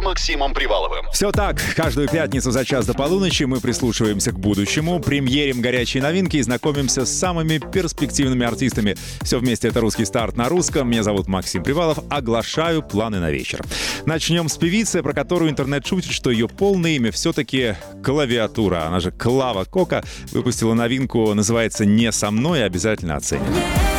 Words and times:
С 0.00 0.02
Максимом 0.02 0.54
Приваловым. 0.54 1.04
Все 1.12 1.30
так. 1.30 1.60
Каждую 1.76 2.08
пятницу 2.08 2.50
за 2.50 2.64
час 2.64 2.86
до 2.86 2.94
полуночи 2.94 3.42
мы 3.42 3.60
прислушиваемся 3.60 4.32
к 4.32 4.38
будущему, 4.38 4.98
премьерим 4.98 5.60
горячие 5.60 6.02
новинки 6.02 6.38
и 6.38 6.42
знакомимся 6.42 7.04
с 7.04 7.10
самыми 7.10 7.58
перспективными 7.58 8.46
артистами. 8.46 8.96
Все 9.20 9.38
вместе 9.38 9.68
это 9.68 9.80
«Русский 9.80 10.06
старт» 10.06 10.38
на 10.38 10.48
русском. 10.48 10.88
Меня 10.88 11.02
зовут 11.02 11.28
Максим 11.28 11.62
Привалов. 11.62 11.98
Оглашаю 12.08 12.82
планы 12.82 13.20
на 13.20 13.30
вечер. 13.30 13.62
Начнем 14.06 14.48
с 14.48 14.56
певицы, 14.56 15.02
про 15.02 15.12
которую 15.12 15.50
интернет 15.50 15.86
шутит, 15.86 16.12
что 16.12 16.30
ее 16.30 16.48
полное 16.48 16.92
имя 16.92 17.12
все-таки 17.12 17.74
клавиатура. 18.02 18.86
Она 18.86 19.00
же 19.00 19.10
Клава 19.10 19.64
Кока 19.64 20.02
выпустила 20.32 20.72
новинку, 20.72 21.34
называется 21.34 21.84
«Не 21.84 22.10
со 22.10 22.30
мной», 22.30 22.64
обязательно 22.64 23.16
оценим. 23.16 23.52
Не 23.52 23.89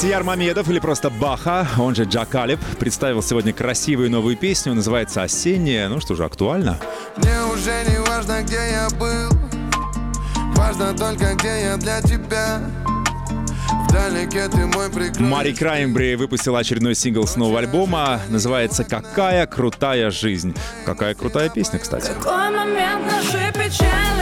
Бахтияр 0.00 0.24
Мамедов 0.24 0.70
или 0.70 0.78
просто 0.78 1.10
Баха, 1.10 1.68
он 1.76 1.94
же 1.94 2.04
Джакалип, 2.04 2.58
представил 2.78 3.22
сегодня 3.22 3.52
красивую 3.52 4.10
новую 4.10 4.34
песню, 4.34 4.72
называется 4.72 5.22
«Осенняя». 5.22 5.90
Ну 5.90 6.00
что 6.00 6.14
же, 6.14 6.24
актуально. 6.24 6.78
Мне 7.18 7.44
уже 7.52 7.84
не 7.86 8.00
важно, 8.08 8.40
где 8.40 8.56
я 8.56 8.88
был 8.98 9.28
Важно 10.56 10.96
только, 10.96 11.34
где 11.34 11.64
я 11.64 11.76
для 11.76 12.00
тебя 12.00 12.62
Мари 15.18 15.52
Краймбри 15.52 16.14
выпустила 16.14 16.60
очередной 16.60 16.94
сингл 16.94 17.26
с 17.26 17.36
нового 17.36 17.58
альбома. 17.58 18.22
Называется 18.30 18.84
«Какая 18.84 19.46
крутая 19.46 20.10
жизнь». 20.10 20.56
Какая 20.86 21.14
крутая 21.14 21.50
песня, 21.50 21.78
кстати. 21.78 22.06
Какой 22.06 22.50
момент 22.50 23.04
наши 23.04 23.52
печали 23.52 24.19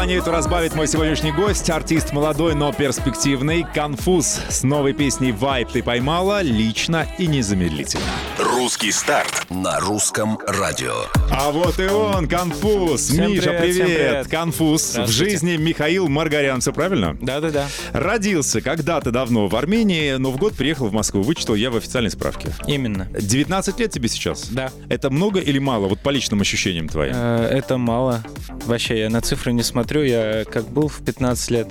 Компанию 0.00 0.22
эту 0.22 0.30
разбавит 0.30 0.74
мой 0.74 0.88
сегодняшний 0.88 1.30
гость, 1.30 1.68
артист 1.68 2.14
молодой, 2.14 2.54
но 2.54 2.72
перспективный, 2.72 3.66
Конфуз 3.74 4.40
с 4.48 4.62
новой 4.62 4.94
песней 4.94 5.30
«Вайп 5.30 5.68
ты 5.68 5.82
поймала» 5.82 6.40
лично 6.40 7.06
и 7.18 7.26
незамедлительно. 7.26 8.06
Русский 8.38 8.92
старт 8.92 9.44
на 9.50 9.78
русском 9.78 10.38
радио. 10.46 11.04
А 11.30 11.50
вот 11.50 11.78
и 11.78 11.86
он, 11.86 12.28
Конфуз. 12.28 13.08
Всем 13.10 13.30
Миша, 13.30 13.50
привет, 13.50 13.74
всем 13.74 13.86
привет. 13.86 14.28
Конфуз. 14.28 14.96
В 14.96 15.08
жизни 15.08 15.58
Михаил 15.58 16.08
Маргарян, 16.08 16.62
все 16.62 16.72
правильно? 16.72 17.14
Да-да-да. 17.20 17.68
Родился 17.92 18.62
когда-то 18.62 19.10
давно 19.10 19.48
в 19.48 19.56
Армении, 19.56 20.14
но 20.14 20.30
в 20.30 20.38
год 20.38 20.54
приехал 20.54 20.88
в 20.88 20.94
Москву. 20.94 21.20
Вычитал 21.20 21.56
я 21.56 21.70
в 21.70 21.76
официальной 21.76 22.10
справке. 22.10 22.54
Именно. 22.66 23.06
19 23.12 23.78
лет 23.78 23.90
тебе 23.92 24.08
сейчас? 24.08 24.48
Да. 24.48 24.70
Это 24.88 25.10
много 25.10 25.40
или 25.40 25.58
мало, 25.58 25.88
вот 25.88 26.00
по 26.00 26.08
личным 26.08 26.40
ощущениям 26.40 26.88
твоим? 26.88 27.12
Э, 27.14 27.48
Это 27.50 27.76
мало. 27.76 28.24
Вообще, 28.64 29.00
я 29.00 29.10
на 29.10 29.20
цифры 29.20 29.52
не 29.52 29.62
смотрю. 29.62 29.89
Я 29.98 30.44
как 30.44 30.66
был 30.68 30.86
в 30.86 31.04
15 31.04 31.50
лет, 31.50 31.66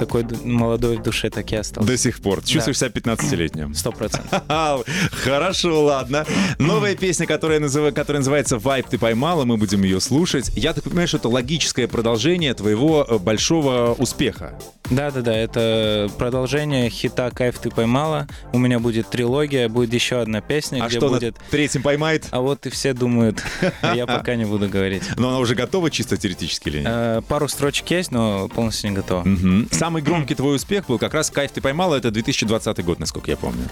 такой 0.00 0.24
молодой 0.44 0.96
в 0.96 1.02
душе, 1.02 1.30
так 1.30 1.52
и 1.52 1.56
остался. 1.56 1.86
До 1.88 1.96
сих 1.96 2.20
пор. 2.20 2.42
Чувствуешь 2.44 2.78
себя 2.78 2.88
15-летним? 2.88 3.74
Сто 3.74 3.92
процентов. 3.92 4.42
Хорошо, 5.12 5.84
ладно. 5.84 6.26
Новая 6.58 6.94
песня, 6.96 7.26
которая, 7.26 7.60
называ- 7.60 7.92
которая 7.92 8.20
называется 8.20 8.58
«Вайп 8.58 8.86
ты 8.88 8.98
поймала», 8.98 9.44
мы 9.44 9.56
будем 9.56 9.82
ее 9.82 10.00
слушать. 10.00 10.50
Я 10.56 10.72
так 10.72 10.84
понимаю, 10.84 11.08
что 11.08 11.18
это 11.18 11.28
логическое 11.28 11.86
продолжение 11.86 12.54
твоего 12.54 13.06
э, 13.08 13.18
большого 13.18 13.94
успеха. 13.98 14.58
Да-да-да, 14.90 15.32
это 15.36 16.10
продолжение 16.18 16.90
хита 16.90 17.30
«Кайф 17.30 17.58
ты 17.58 17.70
поймала». 17.70 18.26
У 18.52 18.58
меня 18.58 18.78
будет 18.80 19.08
трилогия, 19.10 19.68
будет 19.68 19.92
еще 19.94 20.20
одна 20.20 20.40
песня, 20.40 20.82
А 20.84 20.88
где 20.88 20.98
что 20.98 21.08
будет... 21.10 21.36
на 21.38 21.44
третьем 21.50 21.82
поймает? 21.82 22.26
А 22.30 22.40
вот 22.40 22.66
и 22.66 22.70
все 22.70 22.92
думают. 22.92 23.42
Я 23.94 24.06
пока 24.06 24.34
не 24.34 24.44
буду 24.44 24.68
говорить. 24.68 25.02
Но 25.16 25.28
она 25.28 25.38
уже 25.38 25.54
готова 25.54 25.90
чисто 25.90 26.16
теоретически 26.16 26.68
или 26.68 26.78
нет? 26.78 26.86
Э, 26.88 27.22
Пару 27.28 27.48
строчек 27.48 27.90
есть, 27.90 28.10
но 28.10 28.48
полностью 28.48 28.90
не 28.90 28.96
готова. 28.96 29.22
Мгм. 29.24 29.68
Самый 29.90 30.02
громкий 30.02 30.36
твой 30.36 30.54
успех 30.54 30.86
был 30.86 31.00
как 31.00 31.14
раз 31.14 31.30
«Кайф 31.30 31.50
ты 31.50 31.60
поймала», 31.60 31.96
это 31.96 32.12
2020 32.12 32.84
год, 32.84 33.00
насколько 33.00 33.28
я 33.28 33.36
помню. 33.36 33.64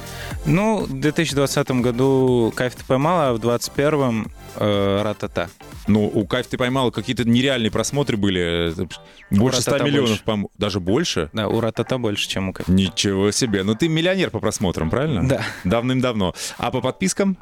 Ну, 0.46 0.80
в 0.80 1.00
2020 1.00 1.70
году 1.80 2.52
«Кайф 2.56 2.74
ты 2.74 2.84
поймала», 2.84 3.28
а 3.28 3.32
в 3.34 3.38
2021 3.38 4.26
э, 4.56 5.02
«Ратата». 5.04 5.48
Ну, 5.86 6.10
у 6.12 6.26
«Кайф 6.26 6.48
ты 6.48 6.58
поймала» 6.58 6.90
какие-то 6.90 7.22
нереальные 7.22 7.70
просмотры 7.70 8.16
были. 8.16 8.72
это 8.72 8.88
Больше 9.30 9.62
100 9.62 9.70
«Ратата» 9.70 9.88
миллионов, 9.88 10.22
по-моему. 10.24 10.50
Даже 10.58 10.80
больше? 10.80 11.30
Да, 11.32 11.46
у 11.46 11.60
«Ратата» 11.60 11.98
больше, 11.98 12.28
чем 12.28 12.48
у 12.48 12.52
«Кайф». 12.52 12.66
Ничего 12.66 13.30
себе. 13.30 13.62
Ну, 13.62 13.76
ты 13.76 13.86
миллионер 13.86 14.30
по 14.30 14.40
просмотрам, 14.40 14.90
правильно? 14.90 15.22
Да. 15.28 15.44
Давным-давно. 15.62 16.34
А 16.56 16.72
по 16.72 16.80
подпискам? 16.80 17.38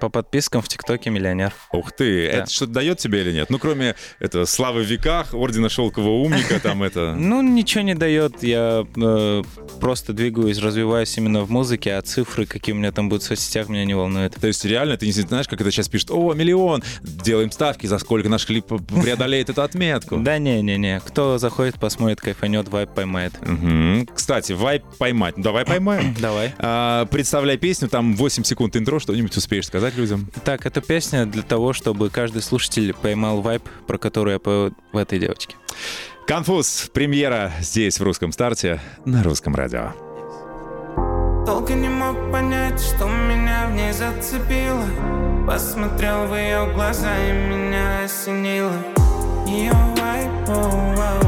По 0.00 0.08
подпискам 0.08 0.60
в 0.62 0.68
ТикТоке 0.68 1.10
миллионер. 1.10 1.54
Ух 1.72 1.92
ты, 1.92 2.26
это 2.26 2.50
что-то 2.50 2.72
дает 2.72 2.98
тебе 2.98 3.22
или 3.22 3.32
нет? 3.32 3.50
Ну, 3.50 3.58
кроме 3.58 3.94
это, 4.18 4.44
славы 4.44 4.82
в 4.82 4.86
веках, 4.86 5.32
ордена 5.32 5.68
шелкового 5.68 6.22
умника, 6.22 6.60
там 6.62 6.82
это... 6.82 7.14
Ну, 7.14 7.40
ничего 7.42 7.82
не 7.82 7.94
дает. 7.94 8.42
Я 8.42 8.86
э, 8.96 9.42
просто 9.80 10.12
двигаюсь, 10.12 10.58
развиваюсь 10.58 11.16
именно 11.16 11.42
в 11.42 11.50
музыке, 11.50 11.94
а 11.94 12.02
цифры, 12.02 12.46
какие 12.46 12.74
у 12.74 12.78
меня 12.78 12.92
там 12.92 13.08
будут 13.08 13.22
в 13.22 13.26
соцсетях, 13.26 13.68
меня 13.68 13.84
не 13.84 13.94
волнуют. 13.94 14.34
То 14.34 14.46
есть 14.46 14.64
реально 14.64 14.96
ты 14.96 15.06
не 15.06 15.12
знаешь, 15.12 15.48
как 15.48 15.60
это 15.60 15.70
сейчас 15.70 15.88
пишет, 15.88 16.10
о, 16.10 16.34
миллион, 16.34 16.82
делаем 17.02 17.50
ставки, 17.50 17.86
за 17.86 17.98
сколько 17.98 18.28
наш 18.28 18.46
клип 18.46 18.66
преодолеет 18.66 19.50
эту 19.50 19.62
отметку. 19.62 20.16
Да 20.26 20.38
не-не-не. 20.38 21.00
Кто 21.06 21.38
заходит, 21.38 21.78
посмотрит, 21.78 22.20
кайфанет, 22.20 22.68
вайп 22.68 22.90
поймает. 22.90 23.32
Кстати, 24.12 24.52
вайп 24.52 24.82
поймать. 24.98 25.36
Ну, 25.36 25.44
давай 25.44 25.64
поймаем. 25.64 26.16
Давай. 26.20 26.52
А, 26.58 27.06
представляй 27.06 27.58
песню, 27.58 27.88
там 27.88 28.16
8 28.16 28.42
секунд 28.42 28.76
интро, 28.76 28.98
что-нибудь 28.98 29.36
успеешь 29.36 29.66
сказать 29.66 29.75
людям? 29.96 30.28
Так, 30.44 30.66
эта 30.66 30.80
песня 30.80 31.26
для 31.26 31.42
того, 31.42 31.72
чтобы 31.72 32.10
каждый 32.10 32.42
слушатель 32.42 32.94
поймал 32.94 33.40
вайп, 33.40 33.62
про 33.86 33.98
который 33.98 34.34
я 34.34 34.38
пою 34.38 34.72
в 34.92 34.96
этой 34.96 35.18
девочке. 35.18 35.56
Конфуз, 36.26 36.90
премьера 36.92 37.52
здесь, 37.60 38.00
в 38.00 38.02
русском 38.02 38.32
старте, 38.32 38.80
на 39.04 39.22
русском 39.22 39.54
радио. 39.54 39.92
Долго 41.46 41.74
не 41.74 41.88
мог 41.88 42.32
понять, 42.32 42.80
что 42.80 43.06
меня 43.06 43.68
в 43.68 43.74
ней 43.74 43.92
зацепило 43.92 44.84
Посмотрел 45.46 46.26
в 46.26 46.34
ее 46.34 46.72
глаза 46.74 47.16
и 47.16 47.32
меня 47.32 48.02
осенило 48.02 48.74
Ее 49.46 49.72
вайп, 49.72 50.48
оу, 50.48 50.96
вау, 50.96 51.25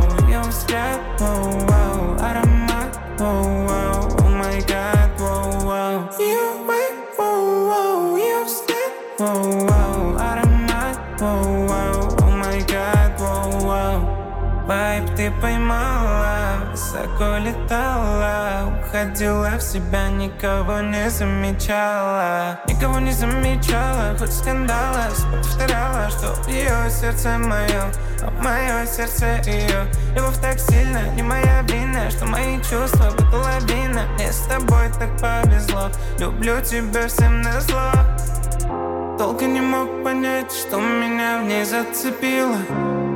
ты 15.68 15.74
поймала, 15.74 16.70
высоко 16.70 17.38
летала 17.38 18.72
Уходила 18.80 19.50
в 19.58 19.60
себя, 19.60 20.08
никого 20.08 20.80
не 20.80 21.10
замечала. 21.10 22.58
Никого 22.66 22.98
не 22.98 23.12
замечала, 23.12 24.16
хоть 24.18 24.32
скандала 24.32 25.08
повторяла, 25.30 26.08
что 26.10 26.50
ее 26.50 26.90
сердце 26.90 27.38
мое 27.38 27.92
А 28.22 28.30
мое 28.42 28.86
сердце 28.86 29.40
ее 29.46 29.86
Любовь 30.14 30.40
так 30.40 30.58
сильно, 30.58 31.02
не 31.14 31.22
моя 31.22 31.62
вина 31.62 32.10
Что 32.10 32.26
мои 32.26 32.58
чувства 32.58 33.10
будто 33.16 33.36
лавина 33.36 34.06
Мне 34.14 34.32
с 34.32 34.40
тобой 34.46 34.88
так 34.98 35.10
повезло 35.20 35.90
Люблю 36.18 36.60
тебя 36.62 37.08
всем 37.08 37.42
назло 37.42 37.92
Долго 39.18 39.46
не 39.46 39.60
мог 39.60 40.04
понять, 40.04 40.52
что 40.52 40.78
меня 40.78 41.42
в 41.42 41.46
ней 41.46 41.64
зацепило 41.64 42.56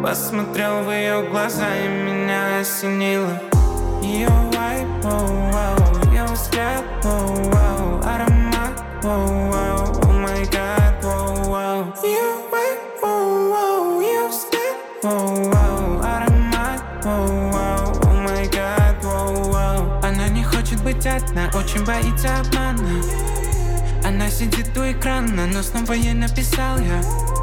Посмотрел 0.02 0.82
в 0.82 0.90
ее 0.90 1.22
глаза 1.30 1.68
и 1.76 1.86
меня 1.86 2.58
осенило. 2.58 3.40
Ее 4.02 4.28
вайп, 4.28 5.04
оу, 5.04 6.10
ее 6.10 6.24
взгляд, 6.24 6.82
оу, 7.04 8.00
аромат, 8.04 8.82
оу, 9.04 9.52
о 9.52 10.12
май 10.12 10.44
гад, 10.46 11.04
оу, 11.04 11.54
Ее 12.02 12.34
вайп, 12.50 13.04
оу, 13.04 14.00
ее 14.00 14.26
взгляд, 14.26 15.04
оу, 15.04 16.00
аромат, 16.00 16.82
оу, 17.04 18.10
о 18.10 18.12
май 18.12 18.48
гад, 18.48 19.04
оу, 19.04 19.54
Она 20.02 20.28
не 20.30 20.42
хочет 20.42 20.82
быть 20.82 21.06
одна, 21.06 21.48
очень 21.54 21.84
боится 21.84 22.40
обмана. 22.40 23.00
Она 24.04 24.28
сидит 24.28 24.76
у 24.76 24.80
экрана, 24.80 25.46
но 25.46 25.62
снова 25.62 25.92
ей 25.92 26.14
написал 26.14 26.78
я 26.78 27.41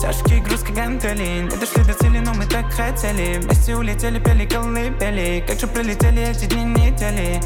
Тяжкие 0.00 0.40
грузки 0.40 0.72
гантели 0.72 1.42
Не 1.42 1.56
дошли 1.58 1.84
до 1.84 1.92
цели, 1.92 2.20
но 2.20 2.32
мы 2.32 2.46
так 2.46 2.72
хотели. 2.72 3.38
Вместе 3.38 3.76
улетели, 3.76 4.18
пели 4.18 4.46
колыбели. 4.46 5.44
Как 5.46 5.58
же 5.60 5.66
пролетели 5.66 6.22
эти 6.22 6.46
дни, 6.46 6.64
недели? 6.64 7.38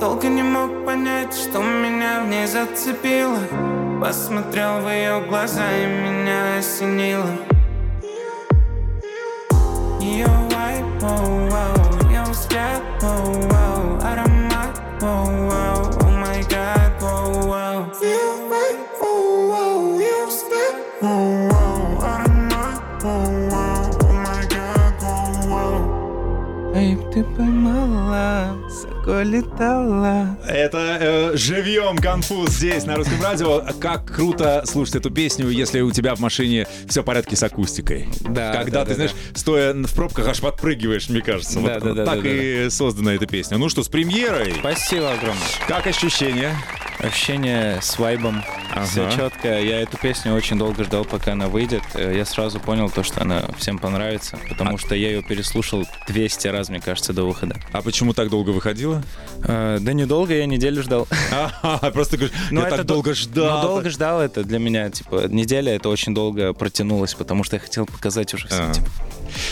Долго 0.00 0.28
не 0.28 0.42
мог 0.42 0.86
понять, 0.86 1.34
что 1.34 1.58
меня 1.60 2.22
в 2.24 2.28
ней 2.28 2.46
зацепило. 2.46 3.38
Посмотрел 4.00 4.80
в 4.80 4.88
ее 4.88 5.20
глаза 5.28 5.70
и 5.76 5.86
меня 5.86 6.56
осенило. 6.58 7.36
Ее 10.00 10.26
вайп, 10.26 11.02
оу, 11.02 11.50
вау, 11.50 12.08
ее 12.08 12.22
взгляд, 12.22 12.82
оу, 13.02 13.50
Эй, 27.20 27.24
ты 27.24 27.36
поймала, 27.36 28.56
высоко 29.00 29.22
летала. 29.22 30.36
Это 30.46 30.98
э, 31.00 31.36
живьем 31.36 31.96
конфуз 31.96 32.50
здесь, 32.50 32.84
на 32.84 32.96
русском 32.96 33.20
радио. 33.22 33.62
Как 33.80 34.04
круто 34.04 34.62
слушать 34.66 34.96
эту 34.96 35.10
песню, 35.10 35.48
если 35.48 35.80
у 35.80 35.90
тебя 35.90 36.14
в 36.14 36.20
машине 36.20 36.66
все 36.88 37.02
в 37.02 37.04
порядке 37.04 37.36
с 37.36 37.42
акустикой. 37.42 38.08
Да, 38.20 38.52
Когда 38.52 38.80
да, 38.80 38.84
ты, 38.84 38.88
да, 38.90 38.94
знаешь, 38.94 39.12
стоя 39.34 39.74
в 39.74 39.94
пробках, 39.94 40.28
аж 40.28 40.40
подпрыгиваешь, 40.40 41.08
мне 41.08 41.20
кажется. 41.22 41.60
Да, 41.60 41.74
Вот 41.74 41.82
да, 41.82 41.92
да, 41.94 42.04
так 42.06 42.22
да, 42.22 42.28
и 42.28 42.70
создана 42.70 43.14
эта 43.14 43.26
песня. 43.26 43.58
Ну 43.58 43.68
что, 43.68 43.82
с 43.82 43.88
премьерой. 43.88 44.54
Спасибо 44.58 45.12
огромное. 45.12 45.46
Как 45.66 45.86
ощущения? 45.86 46.54
Ощущение 46.98 47.78
с 47.80 47.98
вайбом. 47.98 48.42
Ага. 48.72 48.84
Все 48.84 49.10
четко. 49.10 49.48
Я 49.60 49.80
эту 49.80 49.96
песню 49.96 50.34
очень 50.34 50.58
долго 50.58 50.84
ждал, 50.84 51.04
пока 51.04 51.32
она 51.32 51.48
выйдет. 51.48 51.82
Э, 51.94 52.14
Я 52.14 52.24
сразу 52.26 52.60
понял 52.60 52.90
то, 52.90 53.02
что 53.02 53.22
она 53.22 53.44
всем 53.56 53.78
понравится, 53.78 54.38
потому 54.48 54.76
что 54.76 54.94
я 54.94 55.08
ее 55.08 55.22
переслушал 55.22 55.86
200 56.08 56.48
раз, 56.48 56.68
мне 56.68 56.80
кажется, 56.80 57.12
до 57.12 57.24
выхода. 57.24 57.56
А 57.72 57.80
почему 57.82 58.12
так 58.12 58.28
долго 58.28 58.50
выходила? 58.50 58.89
Э, 59.44 59.78
Да 59.80 59.92
недолго, 59.92 60.34
я 60.34 60.46
неделю 60.46 60.82
ждал. 60.82 61.06
А, 61.32 61.90
просто 61.92 62.16
говоришь, 62.16 62.36
я 62.50 62.62
так 62.62 62.84
дол- 62.84 62.96
долго 62.96 63.14
ждал. 63.14 63.56
Ну, 63.62 63.68
долго 63.68 63.90
ждал 63.90 64.20
это 64.20 64.44
для 64.44 64.58
меня, 64.58 64.90
типа, 64.90 65.26
неделя 65.28 65.74
это 65.74 65.88
очень 65.88 66.14
долго 66.14 66.52
протянулось, 66.52 67.14
потому 67.14 67.44
что 67.44 67.56
я 67.56 67.60
хотел 67.60 67.86
показать 67.86 68.34
уже 68.34 68.48
всем, 68.48 68.70
А. 68.70 68.72
типа. 68.72 68.88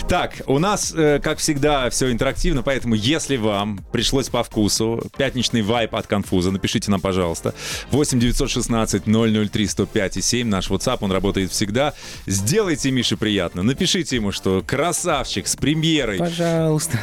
Так, 0.07 0.41
у 0.47 0.59
нас, 0.59 0.93
э, 0.95 1.19
как 1.21 1.39
всегда, 1.39 1.89
все 1.89 2.11
интерактивно, 2.11 2.63
поэтому 2.63 2.95
если 2.95 3.37
вам 3.37 3.79
пришлось 3.91 4.29
по 4.29 4.43
вкусу 4.43 5.03
пятничный 5.17 5.61
вайп 5.61 5.95
от 5.95 6.07
конфуза, 6.07 6.51
напишите 6.51 6.91
нам, 6.91 7.01
пожалуйста. 7.01 7.53
8 7.91 8.19
916 8.19 9.03
003 9.05 9.67
105 9.67 10.17
и 10.17 10.21
7, 10.21 10.47
наш 10.47 10.69
WhatsApp, 10.69 10.97
он 11.01 11.11
работает 11.11 11.51
всегда. 11.51 11.93
Сделайте 12.25 12.91
Мише 12.91 13.17
приятно, 13.17 13.63
напишите 13.63 14.15
ему, 14.15 14.31
что 14.31 14.63
красавчик 14.65 15.47
с 15.47 15.55
премьерой. 15.55 16.17
Пожалуйста. 16.17 16.97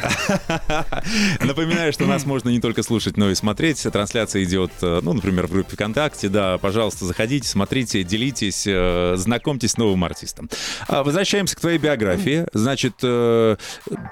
Напоминаю, 1.41 1.93
что 1.93 2.05
нас 2.05 2.25
можно 2.25 2.49
не 2.49 2.59
только 2.59 2.83
слушать, 2.83 3.17
но 3.17 3.29
и 3.29 3.35
смотреть. 3.35 3.83
Трансляция 3.83 4.43
идет, 4.43 4.71
э, 4.81 4.99
ну, 5.01 5.13
например, 5.13 5.47
в 5.47 5.51
группе 5.51 5.75
ВКонтакте. 5.75 6.29
Да, 6.29 6.57
пожалуйста, 6.57 7.05
заходите, 7.05 7.47
смотрите, 7.47 8.03
делитесь, 8.03 8.65
э, 8.67 9.15
знакомьтесь 9.17 9.71
с 9.71 9.77
новым 9.77 10.03
артистом. 10.03 10.49
А, 10.87 11.03
Возвращаемся 11.03 11.55
к 11.55 11.59
твоей 11.59 11.77
биографии. 11.77 12.45
Значит, 12.67 12.95
э, 13.01 13.55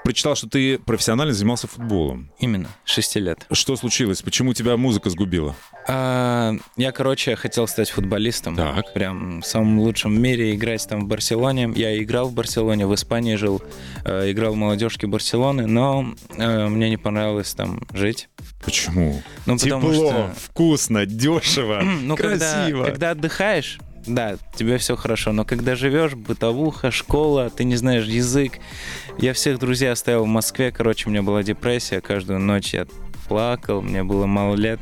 прочитал, 0.02 0.34
что 0.34 0.48
ты 0.48 0.78
профессионально 0.78 1.34
занимался 1.34 1.66
футболом. 1.66 2.30
Именно, 2.38 2.68
6 2.86 3.16
лет. 3.16 3.46
Что 3.52 3.76
случилось? 3.76 4.22
Почему 4.22 4.54
тебя 4.54 4.78
музыка 4.78 5.10
сгубила? 5.10 5.54
А, 5.86 6.54
я, 6.78 6.90
короче, 6.92 7.36
хотел 7.36 7.68
стать 7.68 7.90
футболистом. 7.90 8.56
Так. 8.56 8.94
Прям 8.94 9.42
самым 9.42 9.80
лучшим 9.80 10.14
в 10.14 10.18
мире, 10.18 10.54
играть 10.54 10.88
там 10.88 11.04
в 11.04 11.06
Барселоне. 11.06 11.70
Я 11.76 12.02
играл 12.02 12.28
в 12.28 12.32
Барселоне, 12.32 12.86
в 12.86 12.94
Испании 12.94 13.34
жил, 13.34 13.62
э, 14.06 14.30
играл 14.30 14.54
в 14.54 14.56
молодежке 14.56 15.06
Барселоны, 15.06 15.66
но 15.66 16.14
э, 16.38 16.68
мне 16.68 16.88
не 16.88 16.96
понравилось 16.96 17.52
там 17.52 17.82
жить. 17.92 18.30
Почему? 18.64 19.22
Ну, 19.44 19.58
потому 19.58 19.92
Тепло, 19.92 20.10
что- 20.10 20.34
вкусно, 20.46 21.04
дешево, 21.04 21.82
Ну, 22.02 22.16
когда, 22.16 22.54
красиво. 22.54 22.84
когда 22.84 23.10
отдыхаешь, 23.10 23.78
да, 24.06 24.36
тебе 24.54 24.78
все 24.78 24.96
хорошо, 24.96 25.32
но 25.32 25.44
когда 25.44 25.74
живешь, 25.74 26.14
бытовуха, 26.14 26.90
школа, 26.90 27.50
ты 27.50 27.64
не 27.64 27.76
знаешь 27.76 28.04
язык. 28.04 28.54
Я 29.18 29.32
всех 29.32 29.58
друзей 29.58 29.90
оставил 29.90 30.24
в 30.24 30.28
Москве, 30.28 30.70
короче, 30.70 31.08
у 31.08 31.10
меня 31.10 31.22
была 31.22 31.42
депрессия, 31.42 32.00
каждую 32.00 32.38
ночь 32.38 32.74
я 32.74 32.86
плакал, 33.26 33.82
мне 33.82 34.02
было 34.02 34.26
мало 34.26 34.54
лет. 34.54 34.80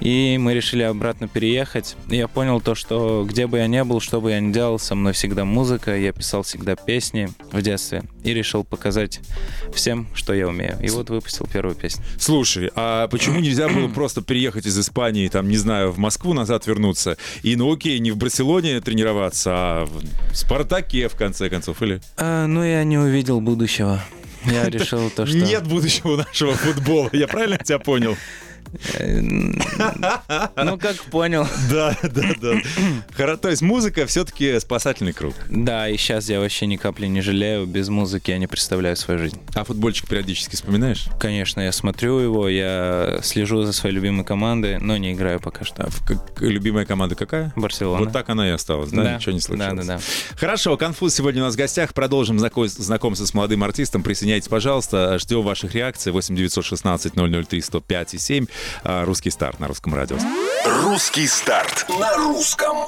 И 0.00 0.38
мы 0.40 0.54
решили 0.54 0.82
обратно 0.82 1.28
переехать. 1.28 1.94
И 2.08 2.16
я 2.16 2.26
понял 2.26 2.60
то, 2.60 2.74
что 2.74 3.26
где 3.28 3.46
бы 3.46 3.58
я 3.58 3.66
ни 3.66 3.82
был, 3.82 4.00
что 4.00 4.20
бы 4.20 4.30
я 4.30 4.40
ни 4.40 4.52
делал, 4.52 4.78
со 4.78 4.94
мной 4.94 5.12
всегда 5.12 5.44
музыка, 5.44 5.96
я 5.96 6.12
писал 6.12 6.42
всегда 6.42 6.74
песни 6.74 7.28
в 7.52 7.60
детстве. 7.60 8.02
И 8.24 8.32
решил 8.32 8.64
показать 8.64 9.20
всем, 9.74 10.08
что 10.14 10.32
я 10.32 10.48
умею. 10.48 10.78
И 10.82 10.88
вот 10.88 11.10
выпустил 11.10 11.46
первую 11.46 11.74
песню. 11.74 12.02
Слушай, 12.18 12.70
а 12.74 13.08
почему 13.08 13.40
нельзя 13.40 13.68
было 13.68 13.88
просто 13.94 14.22
приехать 14.22 14.66
из 14.66 14.78
Испании, 14.78 15.28
там, 15.28 15.48
не 15.48 15.58
знаю, 15.58 15.92
в 15.92 15.98
Москву 15.98 16.32
назад 16.32 16.66
вернуться? 16.66 17.18
И, 17.42 17.54
ну 17.56 17.70
окей, 17.72 17.98
не 17.98 18.10
в 18.10 18.16
Барселоне 18.16 18.80
тренироваться, 18.80 19.50
а 19.52 19.84
в 19.84 20.34
Спартаке, 20.34 21.08
в 21.08 21.14
конце 21.14 21.50
концов, 21.50 21.82
или? 21.82 22.00
А, 22.16 22.46
ну, 22.46 22.64
я 22.64 22.84
не 22.84 22.96
увидел 22.98 23.40
будущего. 23.40 24.00
Я 24.44 24.68
решил 24.68 25.10
то, 25.10 25.26
что... 25.26 25.36
Нет 25.36 25.66
будущего 25.66 26.16
нашего 26.16 26.54
футбола, 26.54 27.10
я 27.12 27.28
правильно 27.28 27.58
тебя 27.58 27.78
понял? 27.78 28.16
Э, 28.98 29.20
Ну, 30.64 30.78
как 30.78 30.96
понял. 31.10 31.46
Да, 31.70 31.96
да, 32.02 32.34
да. 33.16 33.36
То 33.36 33.48
есть 33.48 33.62
музыка 33.62 34.06
все-таки 34.06 34.58
спасательный 34.60 35.12
круг. 35.12 35.34
Да, 35.48 35.88
и 35.88 35.96
сейчас 35.96 36.28
я 36.28 36.40
вообще 36.40 36.66
ни 36.66 36.76
капли 36.76 37.06
не 37.06 37.20
жалею. 37.20 37.66
Без 37.66 37.88
музыки 37.88 38.30
я 38.30 38.38
не 38.38 38.46
представляю 38.46 38.96
свою 38.96 39.20
жизнь. 39.20 39.38
А 39.54 39.64
футбольчик 39.64 40.08
периодически 40.08 40.54
вспоминаешь? 40.56 41.06
Конечно, 41.18 41.60
я 41.60 41.72
смотрю 41.72 42.18
его, 42.18 42.48
я 42.48 43.20
слежу 43.22 43.62
за 43.62 43.72
своей 43.72 43.94
любимой 43.94 44.24
командой, 44.24 44.78
но 44.78 44.96
не 44.96 45.12
играю 45.12 45.40
пока 45.40 45.64
что. 45.64 45.84
А 45.84 45.88
любимая 46.40 46.84
команда 46.86 47.14
какая? 47.14 47.52
Барселона. 47.56 48.04
Вот 48.04 48.12
так 48.12 48.28
она 48.28 48.48
и 48.48 48.50
осталась, 48.52 48.90
да? 48.90 49.14
Ничего 49.16 49.32
не 49.32 49.40
случилось. 49.40 49.86
Да, 49.86 49.96
да, 49.96 49.98
да. 49.98 50.36
Хорошо, 50.38 50.76
Конфуз 50.76 51.14
сегодня 51.14 51.42
у 51.42 51.44
нас 51.46 51.54
в 51.54 51.58
гостях. 51.58 51.94
Продолжим 51.94 52.38
знако- 52.38 52.66
знакомство 52.68 53.24
с 53.26 53.34
молодым 53.34 53.62
артистом. 53.64 54.02
Присоединяйтесь, 54.02 54.48
пожалуйста. 54.48 55.18
Ждем 55.18 55.42
ваших 55.42 55.74
реакций. 55.74 56.12
8 56.12 56.34
916 56.36 57.12
003 57.14 57.60
105 57.60 58.14
и 58.14 58.18
7. 58.18 58.46
Русский 58.84 59.30
старт 59.30 59.60
на 59.60 59.68
русском 59.68 59.94
радио. 59.94 60.16
Русский 60.82 61.26
старт 61.26 61.86
на 61.88 62.16
русском. 62.16 62.86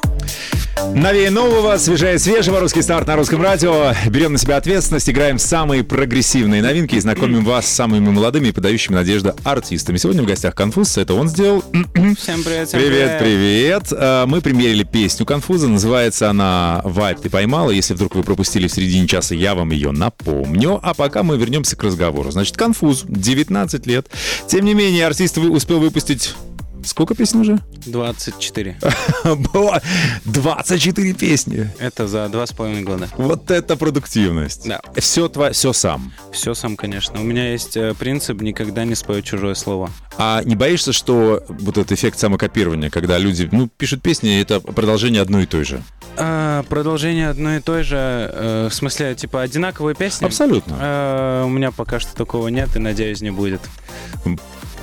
Новее 0.94 1.30
нового, 1.30 1.76
свежее 1.78 2.19
свежего. 2.19 2.60
Русский 2.60 2.82
старт 2.82 3.06
на 3.06 3.16
русском 3.16 3.42
радио. 3.42 3.92
Берем 4.08 4.32
на 4.32 4.38
себя 4.38 4.56
ответственность, 4.56 5.08
играем 5.08 5.38
самые 5.38 5.84
прогрессивные 5.84 6.62
новинки 6.62 6.94
и 6.94 7.00
знакомим 7.00 7.44
вас 7.44 7.66
с 7.66 7.70
самыми 7.70 8.10
молодыми 8.10 8.48
и 8.48 8.52
подающими 8.52 8.94
надежду 8.94 9.34
артистами. 9.44 9.96
Сегодня 9.96 10.22
в 10.22 10.26
гостях 10.26 10.54
Конфуз. 10.54 10.96
Это 10.98 11.14
он 11.14 11.28
сделал. 11.28 11.62
Всем 12.19 12.42
привет, 12.42 12.69
всем 12.69 12.80
Привет, 12.80 13.19
привет. 13.19 13.84
А, 13.92 14.26
Мы 14.26 14.40
примерили 14.40 14.82
песню 14.82 15.26
Конфуза. 15.26 15.69
Называется 15.69 16.30
она 16.30 16.80
«Вайп 16.84 17.20
ты 17.20 17.30
поймала». 17.30 17.70
Если 17.70 17.94
вдруг 17.94 18.14
вы 18.14 18.22
пропустили 18.22 18.69
в 18.69 18.72
середине 18.72 19.06
часа, 19.06 19.34
я 19.34 19.54
вам 19.54 19.70
ее 19.70 19.92
напомню. 19.92 20.80
А 20.82 20.94
пока 20.94 21.22
мы 21.22 21.36
вернемся 21.36 21.76
к 21.76 21.82
разговору. 21.82 22.30
Значит, 22.30 22.56
Конфуз, 22.56 23.04
19 23.06 23.86
лет. 23.86 24.08
Тем 24.46 24.64
не 24.64 24.74
менее, 24.74 25.06
артист 25.06 25.38
успел 25.38 25.81
выпустить... 25.81 26.34
Сколько 26.84 27.15
песен 27.15 27.41
уже? 27.41 27.58
24. 27.86 28.79
Было 29.53 29.81
24 30.24 31.12
песни. 31.15 31.70
Это 31.79 32.06
за 32.06 32.29
два 32.29 32.46
с 32.46 32.53
половиной 32.53 32.82
года. 32.82 33.08
Вот 33.17 33.51
это 33.51 33.77
продуктивность. 33.77 34.67
Да. 34.67 34.81
Все, 34.96 35.29
тва... 35.29 35.53
все 35.53 35.72
сам. 35.72 36.12
Все 36.32 36.55
сам, 36.55 36.77
конечно. 36.77 37.20
У 37.20 37.24
меня 37.24 37.53
есть 37.53 37.77
э, 37.77 37.94
принцип 37.94 38.41
никогда 38.41 38.84
не 38.84 38.94
спою 38.94 39.22
чужое 39.22 39.55
слово. 39.55 39.91
А 40.19 40.43
не 40.44 40.56
боишься, 40.56 40.93
что 40.93 41.43
вот 41.48 41.79
этот 41.79 41.93
эффект 41.93 42.19
самокопирования, 42.19 42.91
когда 42.91 43.19
люди 43.19 43.48
ну, 43.51 43.69
пишут 43.69 44.03
песни, 44.03 44.41
это 44.41 44.60
продолжение 44.60 45.22
одной 45.22 45.44
и 45.44 45.46
той 45.46 45.65
же? 45.65 45.82
А, 46.17 46.62
продолжение 46.65 47.29
одной 47.29 47.58
и 47.58 47.60
той 47.60 47.82
же, 47.82 47.96
э, 47.96 48.69
в 48.70 48.74
смысле, 48.74 49.15
типа, 49.15 49.43
одинаковые 49.43 49.94
песни? 49.94 50.27
Абсолютно. 50.27 50.77
Э, 50.79 51.44
у 51.44 51.48
меня 51.48 51.70
пока 51.70 52.01
что 52.01 52.15
такого 52.15 52.48
нет 52.48 52.77
и, 52.77 52.79
надеюсь, 52.79 53.20
не 53.20 53.31
будет. 53.31 53.60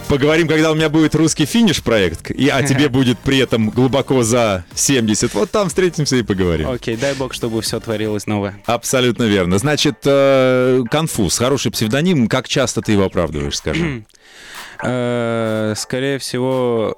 Поговорим, 0.10 0.48
когда 0.48 0.72
у 0.72 0.76
меня 0.76 0.90
будет 0.90 1.14
русский 1.14 1.46
финиш 1.46 1.84
проект, 1.84 2.32
и, 2.32 2.50
а 2.50 2.64
тебе 2.64 2.90
будет 2.90 3.20
при 3.20 3.38
этом 3.38 3.70
глубоко 3.70 4.24
за 4.24 4.66
70. 4.74 5.32
Вот 5.36 5.52
там 5.52 5.70
встретимся 5.70 6.16
и 6.16 6.24
поговорим. 6.24 6.68
Окей, 6.68 6.98
дай 6.98 7.14
бог, 7.14 7.32
чтобы 7.36 7.62
все 7.62 7.80
творилось 7.80 8.26
новое. 8.26 8.60
Абсолютно 8.66 9.26
верно. 9.26 9.60
Значит, 9.60 9.98
э, 10.06 10.82
конфуз, 10.90 11.38
хороший 11.38 11.72
псевдоним. 11.72 12.28
Как 12.28 12.48
часто 12.48 12.82
ты 12.82 12.94
его 12.94 13.04
оправдываешь, 13.06 13.58
скажи? 13.58 14.04
Э, 14.82 15.74
Скорее 15.76 16.20
всего, 16.20 16.98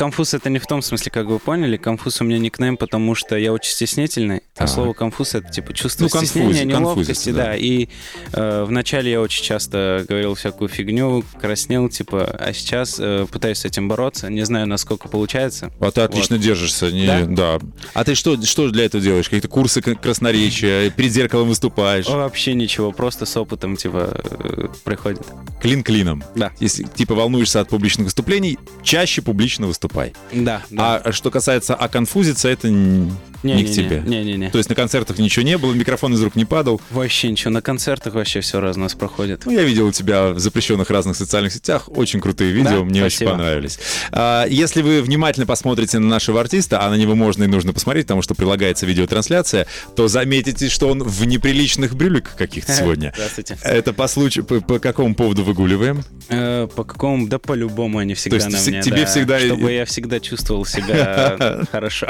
конфуз 0.00 0.32
это 0.32 0.48
не 0.48 0.58
в 0.58 0.66
том 0.66 0.80
смысле, 0.80 1.10
как 1.12 1.26
вы 1.26 1.38
поняли. 1.38 1.76
Конфуз 1.76 2.22
у 2.22 2.24
меня 2.24 2.38
никнейм, 2.38 2.78
потому 2.78 3.14
что 3.14 3.36
я 3.36 3.52
очень 3.52 3.70
стеснительный. 3.72 4.38
А 4.56 4.60
Так. 4.60 4.68
слово 4.70 4.94
конфуз 4.94 5.34
это 5.34 5.50
типа 5.50 5.74
чувство 5.74 6.04
Ну, 6.04 6.08
конфузи- 6.08 6.24
стеснения, 6.26 6.64
неловкости, 6.64 7.30
да. 7.30 7.44
да. 7.48 7.56
И 7.56 7.88
э, 8.32 8.64
вначале 8.66 9.10
я 9.10 9.20
очень 9.20 9.44
часто 9.44 10.06
говорил 10.08 10.34
всякую 10.34 10.68
фигню, 10.68 11.22
краснел, 11.38 11.90
типа, 11.90 12.24
а 12.24 12.52
сейчас 12.54 12.96
э, 12.98 13.26
пытаюсь 13.30 13.58
с 13.58 13.64
этим 13.66 13.88
бороться. 13.88 14.30
Не 14.30 14.42
знаю, 14.46 14.66
насколько 14.66 15.08
получается. 15.08 15.70
А 15.80 15.90
ты 15.90 16.00
отлично 16.00 16.38
держишься. 16.38 16.90
Не, 16.90 17.06
Да? 17.06 17.58
да? 17.58 17.66
А 17.92 18.02
ты 18.04 18.14
что, 18.14 18.40
что 18.44 18.70
для 18.70 18.86
этого 18.86 19.02
делаешь? 19.04 19.26
Какие-то 19.26 19.48
курсы 19.48 19.82
красноречия? 19.82 20.88
Перед 20.90 21.12
зеркалом 21.12 21.48
выступаешь? 21.48 22.06
Вообще 22.06 22.54
ничего, 22.54 22.90
просто 22.92 23.26
с 23.26 23.36
опытом, 23.36 23.76
типа, 23.76 24.18
э, 24.24 24.68
приходит. 24.84 25.20
клин 25.60 25.82
клином. 25.82 26.24
Да. 26.34 26.52
Если 26.58 26.84
типа 26.84 27.14
волнуешься 27.14 27.60
от 27.60 27.68
публичных 27.68 28.06
выступлений, 28.06 28.58
чаще 28.82 29.20
публично 29.20 29.66
выступай. 29.90 30.12
Да, 30.32 30.62
да. 30.70 30.96
А 31.04 31.12
что 31.12 31.30
касается 31.30 31.74
оконфузиться, 31.74 32.48
это 32.48 32.68
н- 32.68 33.12
не, 33.42 33.64
к 33.64 33.70
тебе. 33.70 34.02
Не-не-не. 34.06 34.50
То 34.50 34.58
есть 34.58 34.68
на 34.68 34.74
концертах 34.76 35.18
ничего 35.18 35.44
не 35.44 35.56
было, 35.56 35.72
микрофон 35.72 36.12
из 36.14 36.22
рук 36.22 36.36
не 36.36 36.44
падал. 36.44 36.80
Вообще 36.90 37.30
ничего, 37.30 37.50
на 37.50 37.62
концертах 37.62 38.14
вообще 38.14 38.40
все 38.40 38.60
раз 38.60 38.76
у 38.76 38.80
нас 38.80 38.94
проходит. 38.94 39.46
Ну, 39.46 39.52
я 39.52 39.62
видел 39.62 39.86
у 39.86 39.92
тебя 39.92 40.28
в 40.30 40.38
запрещенных 40.38 40.90
разных 40.90 41.16
социальных 41.16 41.52
сетях 41.52 41.88
очень 41.88 42.20
крутые 42.20 42.52
видео, 42.52 42.78
Да? 42.80 42.84
мне 42.84 43.02
очень 43.02 43.16
Спасибо. 43.16 43.30
понравились. 43.32 43.78
А, 44.12 44.44
если 44.46 44.82
вы 44.82 45.00
внимательно 45.02 45.46
посмотрите 45.46 45.98
на 45.98 46.06
нашего 46.08 46.40
артиста, 46.40 46.82
а 46.82 46.90
на 46.90 46.94
него 46.96 47.14
можно 47.14 47.44
и 47.44 47.46
нужно 47.46 47.72
посмотреть, 47.72 48.06
потому 48.06 48.20
что 48.22 48.34
прилагается 48.34 48.84
видеотрансляция, 48.86 49.66
то 49.96 50.06
заметите, 50.08 50.68
что 50.68 50.88
он 50.88 51.02
в 51.02 51.24
неприличных 51.24 51.94
брюликах 51.94 52.36
каких-то 52.36 52.72
сегодня. 52.74 53.12
Здравствуйте. 53.14 53.56
Это 53.62 53.92
по 53.94 54.06
случаю, 54.06 54.44
по, 54.44 54.60
по 54.60 54.78
какому 54.78 55.14
поводу 55.14 55.44
выгуливаем? 55.44 56.02
Э, 56.28 56.68
по 56.74 56.84
какому? 56.84 57.26
Да 57.26 57.38
по-любому 57.38 57.98
они 57.98 58.14
всегда 58.14 58.48
на 58.48 58.60
мне. 58.60 58.82
тебе 58.82 59.02
да. 59.02 59.06
всегда- 59.06 59.38
Чтобы 59.70 59.78
я 59.78 59.84
всегда 59.84 60.18
чувствовал 60.18 60.64
себя 60.64 61.64
хорошо. 61.72 62.08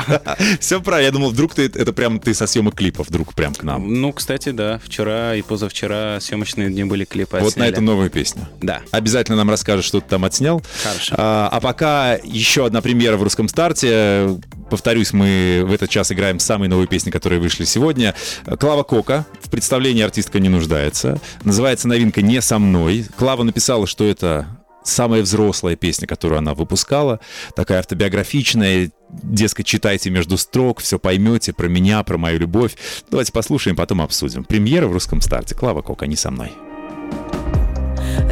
Все 0.61 0.81
правильно, 0.81 1.07
я 1.07 1.13
думал, 1.13 1.29
вдруг 1.29 1.55
ты, 1.55 1.67
это 1.67 1.93
прям 1.93 2.19
ты 2.19 2.33
со 2.33 2.47
съемок 2.47 2.75
клипа, 2.75 3.03
вдруг 3.03 3.35
прям 3.35 3.55
к 3.55 3.63
нам. 3.63 4.01
Ну, 4.01 4.15
кстати, 4.15 4.49
да, 4.49 4.81
вчера 4.83 5.35
и 5.35 5.43
позавчера 5.43 6.19
съемочные 6.21 6.71
дни 6.71 6.85
были 6.85 7.05
клипы 7.05 7.39
Вот 7.39 7.57
на 7.57 7.65
эту 7.65 7.83
новую 7.83 8.09
песню. 8.09 8.49
Да. 8.63 8.81
Обязательно 8.93 9.37
нам 9.37 9.51
расскажешь, 9.51 9.85
что 9.85 10.01
ты 10.01 10.09
там 10.09 10.25
отснял. 10.25 10.63
Хорошо. 10.83 11.15
А, 11.19 11.51
а 11.53 11.61
пока 11.61 12.15
еще 12.15 12.65
одна 12.65 12.81
премьера 12.81 13.19
в 13.19 13.23
русском 13.23 13.47
старте. 13.47 14.39
Повторюсь, 14.71 15.13
мы 15.13 15.63
в 15.67 15.73
этот 15.73 15.91
час 15.91 16.13
играем 16.13 16.39
самые 16.39 16.71
новые 16.71 16.87
песни, 16.87 17.11
которые 17.11 17.41
вышли 17.41 17.65
сегодня. 17.65 18.15
Клава 18.59 18.85
Кока. 18.85 19.27
В 19.43 19.51
представлении 19.51 20.03
артистка 20.03 20.39
не 20.39 20.49
нуждается. 20.49 21.21
Называется 21.45 21.89
новинка 21.89 22.23
«Не 22.23 22.41
со 22.41 22.59
мной». 22.59 23.05
Клава 23.19 23.43
написала, 23.43 23.87
что 23.87 24.05
это 24.05 24.47
самая 24.83 25.23
взрослая 25.23 25.77
песня, 25.77 26.07
которую 26.07 26.39
она 26.39 26.55
выпускала. 26.55 27.21
Такая 27.55 27.81
автобиографичная. 27.81 28.91
Дескать, 29.11 29.67
читайте 29.67 30.09
между 30.11 30.39
строк, 30.39 30.81
все 30.81 30.99
поймете 30.99 31.53
про 31.53 31.67
меня, 31.67 32.03
про 32.05 32.17
мою 32.17 32.39
любовь. 32.39 32.77
Давайте 33.11 33.33
послушаем, 33.33 33.77
потом 33.77 34.01
обсудим. 34.01 34.45
Премьера 34.45 34.87
в 34.87 34.93
русском 34.93 35.21
старте. 35.21 35.55
Клава 35.55 35.83
Кока, 35.83 36.07
не 36.07 36.17
со 36.17 36.31
мной. 36.31 36.53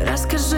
Расскажи, 0.09 0.58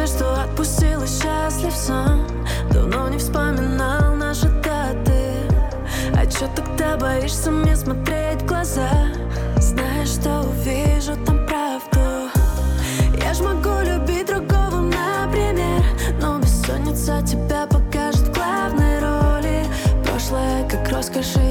как 21.20 21.49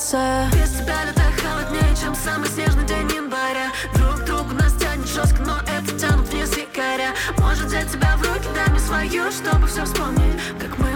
расстаться 0.00 0.48
Без 0.52 0.70
тебя 0.70 1.04
лето 1.04 1.22
холоднее, 1.42 1.94
чем 2.00 2.14
самый 2.14 2.48
снежный 2.48 2.84
день 2.86 3.10
января. 3.14 3.70
Друг 3.94 4.24
другу 4.24 4.54
нас 4.54 4.72
тянет 4.74 5.06
жестко, 5.06 5.42
но 5.42 5.58
это 5.60 5.98
тянут 5.98 6.28
вниз 6.28 6.56
якоря. 6.56 7.14
Может 7.38 7.66
взять 7.66 7.90
тебя 7.90 8.16
в 8.16 8.22
руки, 8.22 8.48
дай 8.54 8.68
мне 8.70 8.80
свою, 8.80 9.30
чтобы 9.30 9.66
все 9.66 9.84
вспомнить 9.84 10.40
Как 10.58 10.78
мы 10.78 10.89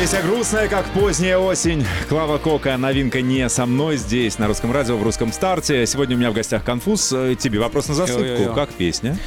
Песня 0.00 0.22
грустная, 0.22 0.66
как 0.66 0.86
поздняя 0.94 1.36
осень. 1.36 1.84
Клава 2.08 2.38
Кока, 2.38 2.78
новинка 2.78 3.20
не 3.20 3.46
со 3.50 3.66
мной 3.66 3.98
здесь, 3.98 4.38
на 4.38 4.46
русском 4.46 4.72
радио, 4.72 4.96
в 4.96 5.02
русском 5.02 5.30
старте. 5.30 5.84
Сегодня 5.84 6.16
у 6.16 6.18
меня 6.18 6.30
в 6.30 6.32
гостях 6.32 6.64
Конфуз. 6.64 7.12
Э, 7.12 7.36
Тебе 7.38 7.60
вопрос 7.60 7.88
на 7.88 7.94
засыпку. 7.94 8.22
Йо-йо-йо. 8.22 8.54
Как 8.54 8.70
песня? 8.70 9.18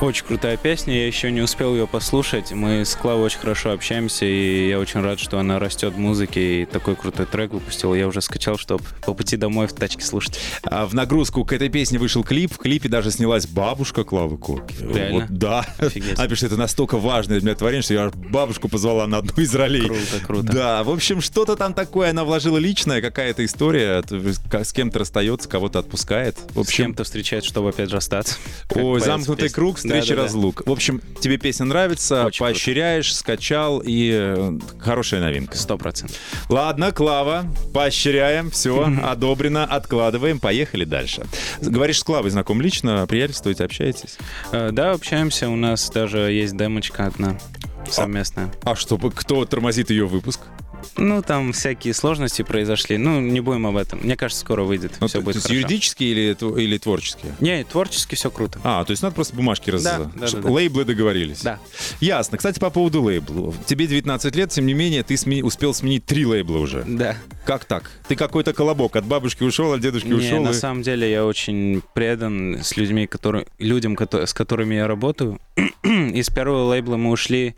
Очень 0.00 0.26
крутая 0.26 0.56
песня, 0.56 0.94
я 0.94 1.08
еще 1.08 1.28
не 1.32 1.40
успел 1.40 1.74
ее 1.74 1.88
послушать. 1.88 2.52
Мы 2.52 2.84
с 2.84 2.94
Клавой 2.94 3.24
очень 3.24 3.40
хорошо 3.40 3.72
общаемся, 3.72 4.26
и 4.26 4.68
я 4.68 4.78
очень 4.78 5.00
рад, 5.00 5.18
что 5.18 5.40
она 5.40 5.58
растет 5.58 5.94
в 5.94 5.98
музыке, 5.98 6.62
и 6.62 6.66
такой 6.66 6.94
крутой 6.94 7.26
трек 7.26 7.52
выпустила. 7.52 7.96
Я 7.96 8.06
уже 8.06 8.20
скачал, 8.20 8.58
чтобы 8.58 8.84
по 9.04 9.12
пути 9.12 9.36
домой 9.36 9.66
в 9.66 9.72
тачке 9.72 10.04
слушать. 10.04 10.38
А 10.62 10.86
в 10.86 10.94
нагрузку 10.94 11.44
к 11.44 11.52
этой 11.52 11.68
песне 11.68 11.98
вышел 11.98 12.22
клип. 12.22 12.54
В 12.54 12.58
клипе 12.58 12.88
даже 12.88 13.10
снялась 13.10 13.48
бабушка 13.48 14.04
Клавы 14.04 14.38
Коки. 14.38 14.76
Реально? 14.80 15.20
Вот, 15.22 15.30
да. 15.30 15.66
Офигеть. 15.78 16.16
Она 16.16 16.28
пишет, 16.28 16.44
это 16.44 16.56
настолько 16.56 16.96
важное 16.96 17.40
для 17.40 17.48
меня 17.48 17.56
творение, 17.56 17.82
что 17.82 17.94
я 17.94 18.10
бабушку 18.14 18.68
позвала 18.68 19.08
на 19.08 19.18
одну 19.18 19.42
из 19.42 19.52
ролей. 19.52 19.86
Круто, 19.86 20.24
круто. 20.24 20.52
Да, 20.52 20.84
в 20.84 20.90
общем, 20.90 21.20
что-то 21.20 21.56
там 21.56 21.74
такое 21.74 22.10
она 22.10 22.22
вложила 22.22 22.58
личное, 22.58 23.02
какая-то 23.02 23.44
история. 23.44 24.04
С 24.52 24.72
кем-то 24.72 25.00
расстается, 25.00 25.48
кого-то 25.48 25.80
отпускает. 25.80 26.36
В 26.50 26.54
С 26.54 26.68
общем, 26.68 26.84
кем-то 26.84 27.02
встречается, 27.02 27.50
чтобы 27.50 27.70
опять. 27.70 27.88
Как 27.88 28.76
Ой, 28.76 29.00
замкнутый 29.00 29.48
круг, 29.48 29.78
встречи, 29.88 30.08
Да-да-да. 30.08 30.22
разлук. 30.22 30.62
В 30.66 30.70
общем, 30.70 31.00
тебе 31.20 31.36
песня 31.38 31.66
нравится, 31.66 32.26
Очень 32.26 32.40
поощряешь, 32.44 33.14
скачал 33.14 33.82
и 33.84 34.10
э, 34.12 34.58
хорошая 34.78 35.20
новинка. 35.20 35.56
Сто 35.56 35.76
процентов. 35.78 36.16
Ладно, 36.48 36.92
Клава, 36.92 37.44
поощряем, 37.74 38.50
все, 38.50 38.92
одобрено, 39.04 39.64
откладываем, 39.64 40.38
поехали 40.40 40.84
дальше. 40.84 41.24
Говоришь, 41.60 41.98
с 42.00 42.02
Клавой 42.04 42.30
знаком 42.30 42.60
лично, 42.60 43.06
приятельствуете, 43.06 43.64
общаетесь? 43.64 44.16
Э, 44.52 44.70
Да, 44.72 44.92
общаемся, 44.92 45.48
у 45.48 45.56
нас 45.56 45.90
даже 45.90 46.18
есть 46.30 46.56
демочка 46.56 47.06
одна 47.06 47.38
совместная. 47.90 48.52
А 48.64 48.74
что, 48.76 48.98
кто 48.98 49.44
тормозит 49.44 49.90
ее 49.90 50.06
выпуск? 50.06 50.40
Ну, 50.96 51.22
там 51.22 51.52
всякие 51.52 51.94
сложности 51.94 52.42
произошли. 52.42 52.98
Ну, 52.98 53.20
не 53.20 53.40
будем 53.40 53.66
об 53.66 53.76
этом. 53.76 54.00
Мне 54.02 54.16
кажется, 54.16 54.40
скоро 54.40 54.64
выйдет. 54.64 54.92
Ну, 55.00 55.06
все 55.06 55.18
то 55.18 55.24
будет 55.24 55.36
есть 55.36 55.46
хорошо. 55.46 55.60
юридически 55.60 56.04
или, 56.04 56.36
или 56.60 56.78
творчески? 56.78 57.26
Не, 57.40 57.64
творчески 57.64 58.14
все 58.14 58.30
круто. 58.30 58.60
А, 58.64 58.84
то 58.84 58.90
есть 58.90 59.02
надо 59.02 59.14
просто 59.14 59.36
бумажки 59.36 59.70
раз... 59.70 59.82
Да, 59.82 59.98
да, 60.14 60.28
да, 60.28 60.40
да. 60.40 60.50
Лейблы 60.50 60.84
договорились. 60.84 61.42
Да. 61.42 61.58
Ясно. 62.00 62.38
Кстати, 62.38 62.58
по 62.58 62.70
поводу 62.70 63.02
лейблов. 63.02 63.54
Тебе 63.66 63.86
19 63.86 64.34
лет, 64.34 64.50
тем 64.50 64.66
не 64.66 64.74
менее, 64.74 65.02
ты 65.02 65.14
сме- 65.14 65.42
успел 65.42 65.72
сменить 65.74 66.04
три 66.04 66.26
лейбла 66.26 66.58
уже. 66.58 66.84
Да. 66.86 67.16
Как 67.48 67.64
так? 67.64 67.90
Ты 68.06 68.14
какой-то 68.14 68.52
колобок. 68.52 68.94
От 68.96 69.06
бабушки 69.06 69.42
ушел, 69.42 69.72
от 69.72 69.80
дедушки 69.80 70.08
Не, 70.08 70.12
ушел. 70.12 70.42
на 70.42 70.50
и- 70.50 70.52
самом 70.52 70.82
деле 70.82 71.10
я 71.10 71.24
очень 71.24 71.80
предан 71.94 72.58
с 72.62 72.76
людьми, 72.76 73.06
которые, 73.06 73.46
людям, 73.58 73.94
кото- 73.96 74.26
с 74.26 74.34
которыми 74.34 74.74
я 74.74 74.86
работаю. 74.86 75.40
Из 75.82 76.28
первого 76.28 76.64
лейбла 76.68 76.96
мы 76.98 77.10
ушли 77.10 77.54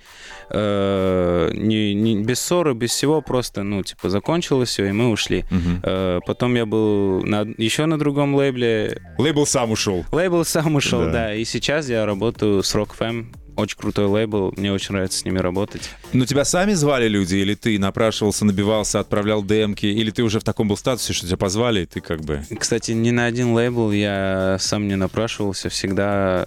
э, 0.48 1.50
не, 1.54 1.94
не- 1.94 2.22
без 2.22 2.40
ссоры, 2.40 2.74
без 2.74 2.90
всего, 2.90 3.20
просто, 3.20 3.62
ну, 3.64 3.82
типа, 3.82 4.08
закончилось 4.10 4.68
все, 4.68 4.86
и 4.86 4.92
мы 4.92 5.10
ушли. 5.10 5.44
Мгм. 5.50 5.80
Э, 5.82 6.20
потом 6.24 6.54
я 6.54 6.66
был 6.66 7.22
на, 7.24 7.40
еще 7.58 7.86
на 7.86 7.98
другом 7.98 8.34
лейбле. 8.36 9.00
Лейбл 9.18 9.44
сам 9.44 9.72
ушел. 9.72 10.04
Лейбл 10.12 10.44
сам 10.44 10.76
ушел, 10.76 11.00
Да. 11.06 11.12
да. 11.12 11.34
И 11.34 11.44
сейчас 11.44 11.88
я 11.88 12.06
работаю 12.06 12.62
с 12.62 12.74
Rock 12.76 12.90
Fam. 12.98 13.26
Очень 13.56 13.78
крутой 13.78 14.06
лейбл, 14.06 14.52
мне 14.56 14.72
очень 14.72 14.92
нравится 14.92 15.18
с 15.18 15.24
ними 15.24 15.38
работать. 15.38 15.82
Но 16.12 16.26
тебя 16.26 16.44
сами 16.44 16.72
звали 16.72 17.08
люди, 17.08 17.36
или 17.36 17.54
ты 17.54 17.78
напрашивался, 17.78 18.44
набивался, 18.44 19.00
отправлял 19.00 19.44
демки, 19.44 19.86
или 19.86 20.10
ты 20.10 20.22
уже 20.22 20.40
в 20.40 20.44
таком 20.44 20.68
был 20.68 20.76
статусе, 20.76 21.12
что 21.12 21.26
тебя 21.26 21.36
позвали, 21.36 21.82
и 21.82 21.86
ты 21.86 22.00
как 22.00 22.20
бы... 22.22 22.44
Кстати, 22.58 22.92
ни 22.92 23.10
на 23.10 23.26
один 23.26 23.52
лейбл 23.54 23.92
я 23.92 24.56
сам 24.60 24.88
не 24.88 24.96
напрашивался, 24.96 25.68
всегда 25.68 26.46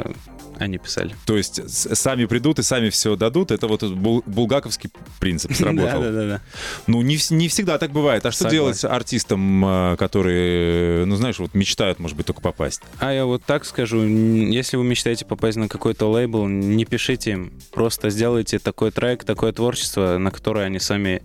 они 0.60 0.78
писали. 0.78 1.16
То 1.26 1.38
есть 1.38 1.62
сами 1.98 2.26
придут 2.26 2.60
и 2.60 2.64
сами 2.64 2.90
все 2.90 3.16
дадут. 3.16 3.52
Это 3.52 3.68
вот 3.68 3.84
бул- 3.84 4.24
булгаковский 4.26 4.90
принцип 5.20 5.54
сработал. 5.56 6.02
Да, 6.02 6.12
да, 6.12 6.28
да. 6.28 6.42
Ну, 6.88 7.02
не, 7.02 7.18
не 7.32 7.48
всегда 7.48 7.78
так 7.78 7.92
бывает. 7.92 8.26
А 8.26 8.32
что 8.32 8.44
Согласен. 8.44 8.58
делать 8.58 8.86
артистам, 8.86 9.66
э, 9.66 9.96
которые, 9.98 11.06
ну, 11.06 11.16
знаешь, 11.16 11.40
вот 11.40 11.54
мечтают, 11.54 12.00
может 12.00 12.16
быть, 12.18 12.26
только 12.26 12.42
попасть? 12.42 12.82
А 13.00 13.12
я 13.14 13.26
вот 13.26 13.44
так 13.44 13.66
скажу, 13.66 14.04
если 14.04 14.78
вы 14.78 14.84
мечтаете 14.84 15.26
попасть 15.26 15.58
на 15.58 15.68
какой-то 15.68 16.10
лейбл, 16.12 16.48
не 16.48 16.86
пишите 16.86 17.32
им, 17.32 17.54
просто 17.72 18.10
сделайте 18.10 18.60
такой 18.60 18.92
трек, 18.92 19.24
такое 19.24 19.52
творчество, 19.52 20.18
на 20.18 20.32
которое 20.32 20.66
они 20.66 20.80
сами 20.80 21.22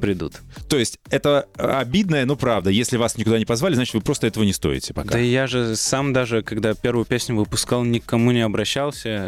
придут. 0.00 0.34
То 0.68 0.76
есть 0.78 0.98
это 1.10 1.46
обидное, 1.56 2.24
но 2.26 2.36
правда. 2.36 2.70
Если 2.70 2.96
вас 2.96 3.16
никуда 3.16 3.38
не 3.38 3.44
позвали, 3.44 3.74
значит, 3.74 3.94
вы 3.94 4.00
просто 4.00 4.26
этого 4.26 4.44
не 4.44 4.52
стоите 4.52 4.94
пока. 4.94 5.10
Да 5.10 5.18
я 5.18 5.46
же 5.46 5.76
сам 5.76 6.12
даже, 6.12 6.42
когда 6.42 6.74
первую 6.74 7.04
песню 7.04 7.36
выпускал, 7.36 7.84
никому 7.84 8.30
не 8.32 8.40
обращался, 8.40 8.72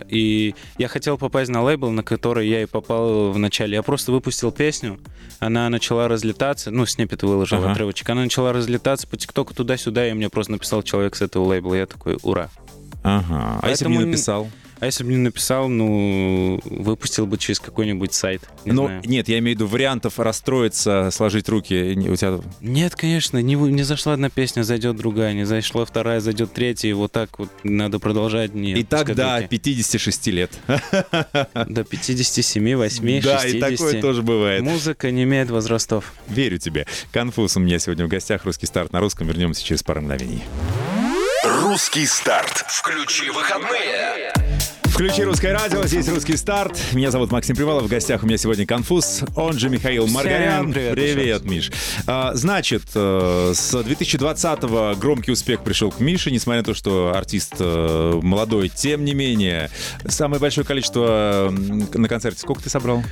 и 0.08 0.54
я 0.78 0.88
хотел 0.88 1.18
попасть 1.18 1.50
на 1.50 1.62
лейбл, 1.62 1.90
на 1.90 2.02
который 2.02 2.48
я 2.48 2.62
и 2.62 2.66
попал 2.66 3.30
в 3.30 3.38
начале. 3.38 3.74
Я 3.74 3.82
просто 3.82 4.10
выпустил 4.12 4.50
песню, 4.50 4.98
она 5.38 5.68
начала 5.68 6.08
разлетаться, 6.08 6.70
ну, 6.70 6.86
снипет 6.86 7.22
выложил 7.22 7.58
Ага. 7.58 7.72
отрывочек, 7.72 8.08
она 8.10 8.22
начала 8.22 8.52
разлетаться 8.52 9.06
по 9.06 9.16
ТикТоку 9.16 9.54
туда-сюда, 9.54 10.08
и 10.08 10.12
мне 10.12 10.28
просто 10.28 10.52
написал 10.52 10.82
человек 10.82 11.14
с 11.16 11.22
этого 11.22 11.44
лейбла, 11.44 11.74
я 11.74 11.86
такой, 11.86 12.18
ура. 12.22 12.50
Ага. 13.02 13.60
А 13.62 13.68
если 13.68 13.84
бы 13.84 13.90
Поэтому 13.90 14.00
не- 14.00 14.04
написал? 14.06 14.48
А 14.84 14.86
если 14.86 15.02
бы 15.02 15.12
не 15.12 15.16
написал, 15.16 15.70
ну, 15.70 16.60
выпустил 16.66 17.26
бы 17.26 17.38
через 17.38 17.58
какой-нибудь 17.58 18.12
сайт. 18.12 18.42
Не 18.66 18.72
ну, 18.72 18.84
знаю. 18.84 19.02
нет, 19.06 19.28
я 19.28 19.38
имею 19.38 19.56
в 19.56 19.60
виду 19.60 19.66
вариантов 19.66 20.18
расстроиться, 20.18 21.08
сложить 21.10 21.48
руки. 21.48 21.96
У 22.06 22.14
тебя... 22.16 22.38
Нет, 22.60 22.94
конечно, 22.94 23.38
не, 23.40 23.56
вы- 23.56 23.72
не 23.72 23.82
зашла 23.82 24.12
одна 24.12 24.28
песня, 24.28 24.62
зайдет 24.62 24.96
другая, 24.96 25.32
не 25.32 25.44
зашла 25.44 25.86
вторая, 25.86 26.20
зайдет 26.20 26.52
третья, 26.52 26.90
и 26.90 26.92
вот 26.92 27.12
так 27.12 27.38
вот 27.38 27.48
надо 27.62 27.98
продолжать. 27.98 28.52
Не 28.52 28.72
И 28.74 28.84
так 28.84 29.14
до 29.14 29.36
руки. 29.36 29.48
56 29.48 30.26
лет. 30.26 30.52
До 31.54 31.82
57, 31.82 32.76
8, 32.76 33.22
Да, 33.22 33.38
60. 33.38 33.54
и 33.54 33.60
такое 33.76 34.02
тоже 34.02 34.20
бывает. 34.20 34.62
Музыка 34.62 35.10
не 35.10 35.22
имеет 35.22 35.48
возрастов. 35.48 36.12
Верю 36.28 36.58
тебе. 36.58 36.86
Конфуз 37.10 37.56
у 37.56 37.60
меня 37.60 37.78
сегодня 37.78 38.04
в 38.04 38.08
гостях. 38.08 38.44
Русский 38.44 38.66
старт 38.66 38.92
на 38.92 39.00
русском. 39.00 39.26
Вернемся 39.28 39.64
через 39.64 39.82
пару 39.82 40.02
мгновений. 40.02 40.42
Русский 41.42 42.04
старт. 42.04 42.66
Включи 42.68 43.30
выходные. 43.30 44.33
Включи 44.94 45.24
русское 45.24 45.52
радио, 45.52 45.82
здесь 45.86 46.08
русский 46.08 46.36
старт. 46.36 46.78
Меня 46.92 47.10
зовут 47.10 47.32
Максим 47.32 47.56
Привалов, 47.56 47.82
в 47.82 47.88
гостях 47.88 48.22
у 48.22 48.26
меня 48.26 48.38
сегодня 48.38 48.64
Конфуз, 48.64 49.22
он 49.34 49.58
же 49.58 49.68
Михаил 49.68 50.04
Всем 50.04 50.14
Маргарян. 50.14 50.72
привет 50.72 50.96
еще 50.96 51.14
Привет, 51.14 51.42
раз. 51.42 51.50
Миш. 51.50 51.72
А, 52.06 52.30
значит, 52.34 52.82
э, 52.94 53.52
с 53.56 53.74
2020-го 53.74 54.94
громкий 55.00 55.32
успех 55.32 55.64
пришел 55.64 55.90
к 55.90 55.98
Мише, 55.98 56.30
несмотря 56.30 56.60
на 56.60 56.64
то, 56.64 56.74
что 56.74 57.12
артист 57.12 57.54
э, 57.58 58.20
молодой. 58.22 58.68
Тем 58.68 59.04
не 59.04 59.14
менее, 59.14 59.68
самое 60.06 60.40
большое 60.40 60.64
количество 60.64 61.52
на 61.52 62.08
концерте. 62.08 62.38
Сколько 62.40 62.62
ты 62.62 62.70
собрал? 62.70 63.02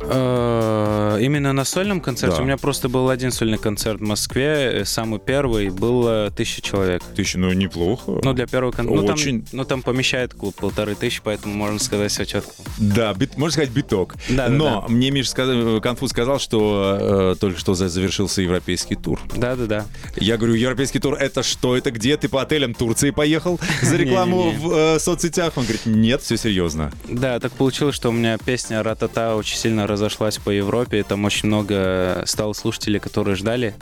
Э, 0.00 1.18
Именно 1.20 1.52
на 1.52 1.64
сольном 1.66 2.00
концерте 2.00 2.36
Да. 2.36 2.42
у 2.42 2.46
меня 2.46 2.56
просто 2.56 2.88
был 2.88 3.10
один 3.10 3.32
сольный 3.32 3.58
концерт 3.58 4.00
в 4.00 4.04
Москве, 4.04 4.84
самый 4.86 5.18
первый, 5.20 5.68
было 5.68 6.30
тысяча 6.34 6.62
человек. 6.62 7.02
Тысяча, 7.14 7.38
ну 7.38 7.52
неплохо. 7.52 8.18
Ну, 8.24 8.32
для 8.32 8.46
первого 8.46 8.72
концерта. 8.72 9.02
Ну, 9.02 9.12
Очень. 9.12 9.40
там, 9.42 9.48
ну, 9.52 9.64
там 9.64 9.82
помещает 9.82 10.32
клуб 10.32 10.54
полторы 10.56 10.94
тысячи, 10.94 11.17
поэтому 11.22 11.54
можно 11.54 11.78
сказать 11.78 12.10
все 12.12 12.24
четко. 12.24 12.50
Да, 12.78 13.12
бит- 13.14 13.36
можно 13.36 13.52
сказать, 13.52 13.70
биток. 13.70 14.14
Да, 14.28 14.48
да, 14.48 14.54
Но 14.54 14.80
да. 14.82 14.88
мне 14.92 15.10
Миша 15.10 15.30
сказал, 15.30 15.80
Конфуз 15.80 16.10
сказал, 16.10 16.38
что 16.38 17.32
э, 17.32 17.36
только 17.40 17.58
что 17.58 17.74
за- 17.74 17.88
завершился 17.88 18.42
европейский 18.42 18.94
тур. 18.94 19.20
Да-да-да. 19.36 19.86
Я 20.16 20.36
говорю, 20.36 20.54
европейский 20.54 20.98
тур, 20.98 21.14
это 21.14 21.42
что? 21.42 21.76
Это 21.76 21.90
где? 21.90 22.16
Ты 22.16 22.28
по 22.28 22.42
отелям 22.42 22.74
Турции 22.74 23.10
поехал 23.10 23.58
за 23.82 23.96
рекламу 23.98 24.50
в 24.50 24.72
э, 24.72 24.98
соцсетях? 24.98 25.52
Он 25.56 25.64
говорит, 25.64 25.86
нет, 25.86 26.22
все 26.22 26.36
серьезно. 26.36 26.92
Да, 27.08 27.38
так 27.40 27.52
получилось, 27.52 27.94
что 27.94 28.10
у 28.10 28.12
меня 28.12 28.38
песня 28.38 28.82
«Ратата» 28.82 29.34
очень 29.36 29.56
сильно 29.56 29.86
разошлась 29.86 30.38
по 30.38 30.50
Европе, 30.50 31.02
там 31.02 31.24
очень 31.24 31.48
много 31.48 32.22
стало 32.26 32.52
слушателей, 32.52 33.00
которые 33.00 33.36
ждали. 33.36 33.74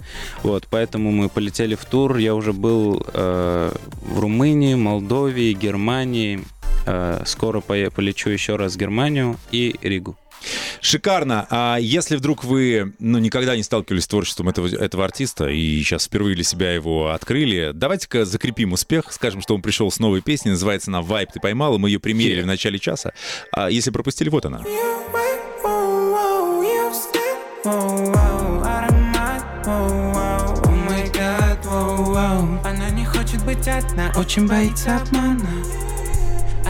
Вот, 0.43 0.67
поэтому 0.71 1.11
мы 1.11 1.29
полетели 1.29 1.75
в 1.75 1.85
тур. 1.85 2.17
Я 2.17 2.35
уже 2.35 2.53
был 2.53 3.05
э, 3.13 3.73
в 4.03 4.21
Румынии, 4.21 4.75
Молдове, 4.75 5.53
Германии. 5.53 6.45
Э, 6.87 7.23
скоро 7.27 7.61
полечу 7.61 8.31
еще 8.31 8.57
раз 8.57 8.75
в 8.75 8.77
Германию 8.77 9.37
и 9.51 9.75
Ригу. 9.83 10.17
Шикарно. 10.81 11.47
А 11.51 11.79
если 11.79 12.17
вдруг 12.17 12.45
вы 12.45 12.93
ну, 13.01 13.19
никогда 13.19 13.57
не 13.57 13.65
сталкивались 13.65 14.05
с 14.05 14.09
творчеством 14.09 14.49
этого, 14.49 14.69
этого 14.69 15.05
артиста 15.05 15.49
и 15.49 15.81
сейчас 15.81 16.07
впервые 16.07 16.37
для 16.37 16.45
себя 16.45 16.73
его 16.73 17.11
открыли, 17.11 17.73
давайте-ка 17.75 18.25
закрепим 18.25 18.73
успех, 18.73 19.13
скажем, 19.13 19.43
что 19.43 19.55
он 19.55 19.63
пришел 19.63 19.91
с 19.91 19.99
новой 19.99 20.21
песней, 20.23 20.53
называется 20.53 20.91
она 20.91 21.03
«Вайп 21.03 21.33
ты 21.33 21.41
поймал», 21.41 21.75
и 21.75 21.79
мы 21.79 21.89
ее 21.89 21.99
примерили 21.99 22.43
в 22.43 22.47
начале 22.47 22.79
часа. 22.79 23.13
А 23.53 23.69
если 23.69 23.91
пропустили, 23.91 24.29
вот 24.29 24.47
она. 24.47 24.63
Она 32.65 32.91
не 32.91 33.05
хочет 33.05 33.45
быть 33.45 33.67
одна, 33.67 34.13
очень 34.17 34.47
боится 34.47 34.97
обмана 34.99 35.86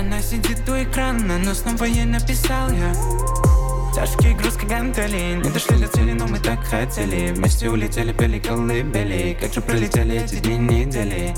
Она 0.07 0.23
сидит 0.23 0.69
у 0.69 0.81
экрана, 0.81 1.37
но 1.37 1.53
снова 1.53 1.83
ей 1.83 2.05
написал 2.05 2.71
я. 2.71 2.95
Тяжкий 3.92 4.35
груз 4.35 4.55
как 4.55 4.69
гантели 4.69 5.42
Не 5.42 5.51
дошли 5.51 5.79
до 5.79 5.88
цели, 5.88 6.12
но 6.12 6.29
мы 6.29 6.38
так 6.38 6.61
хотели. 6.61 7.33
Вместе 7.33 7.69
улетели, 7.69 8.12
пели 8.12 8.38
колыбели 8.38 9.37
Как 9.40 9.53
же 9.53 9.61
пролетели 9.61 10.23
эти 10.23 10.37
дни, 10.37 10.59
недели. 10.59 11.35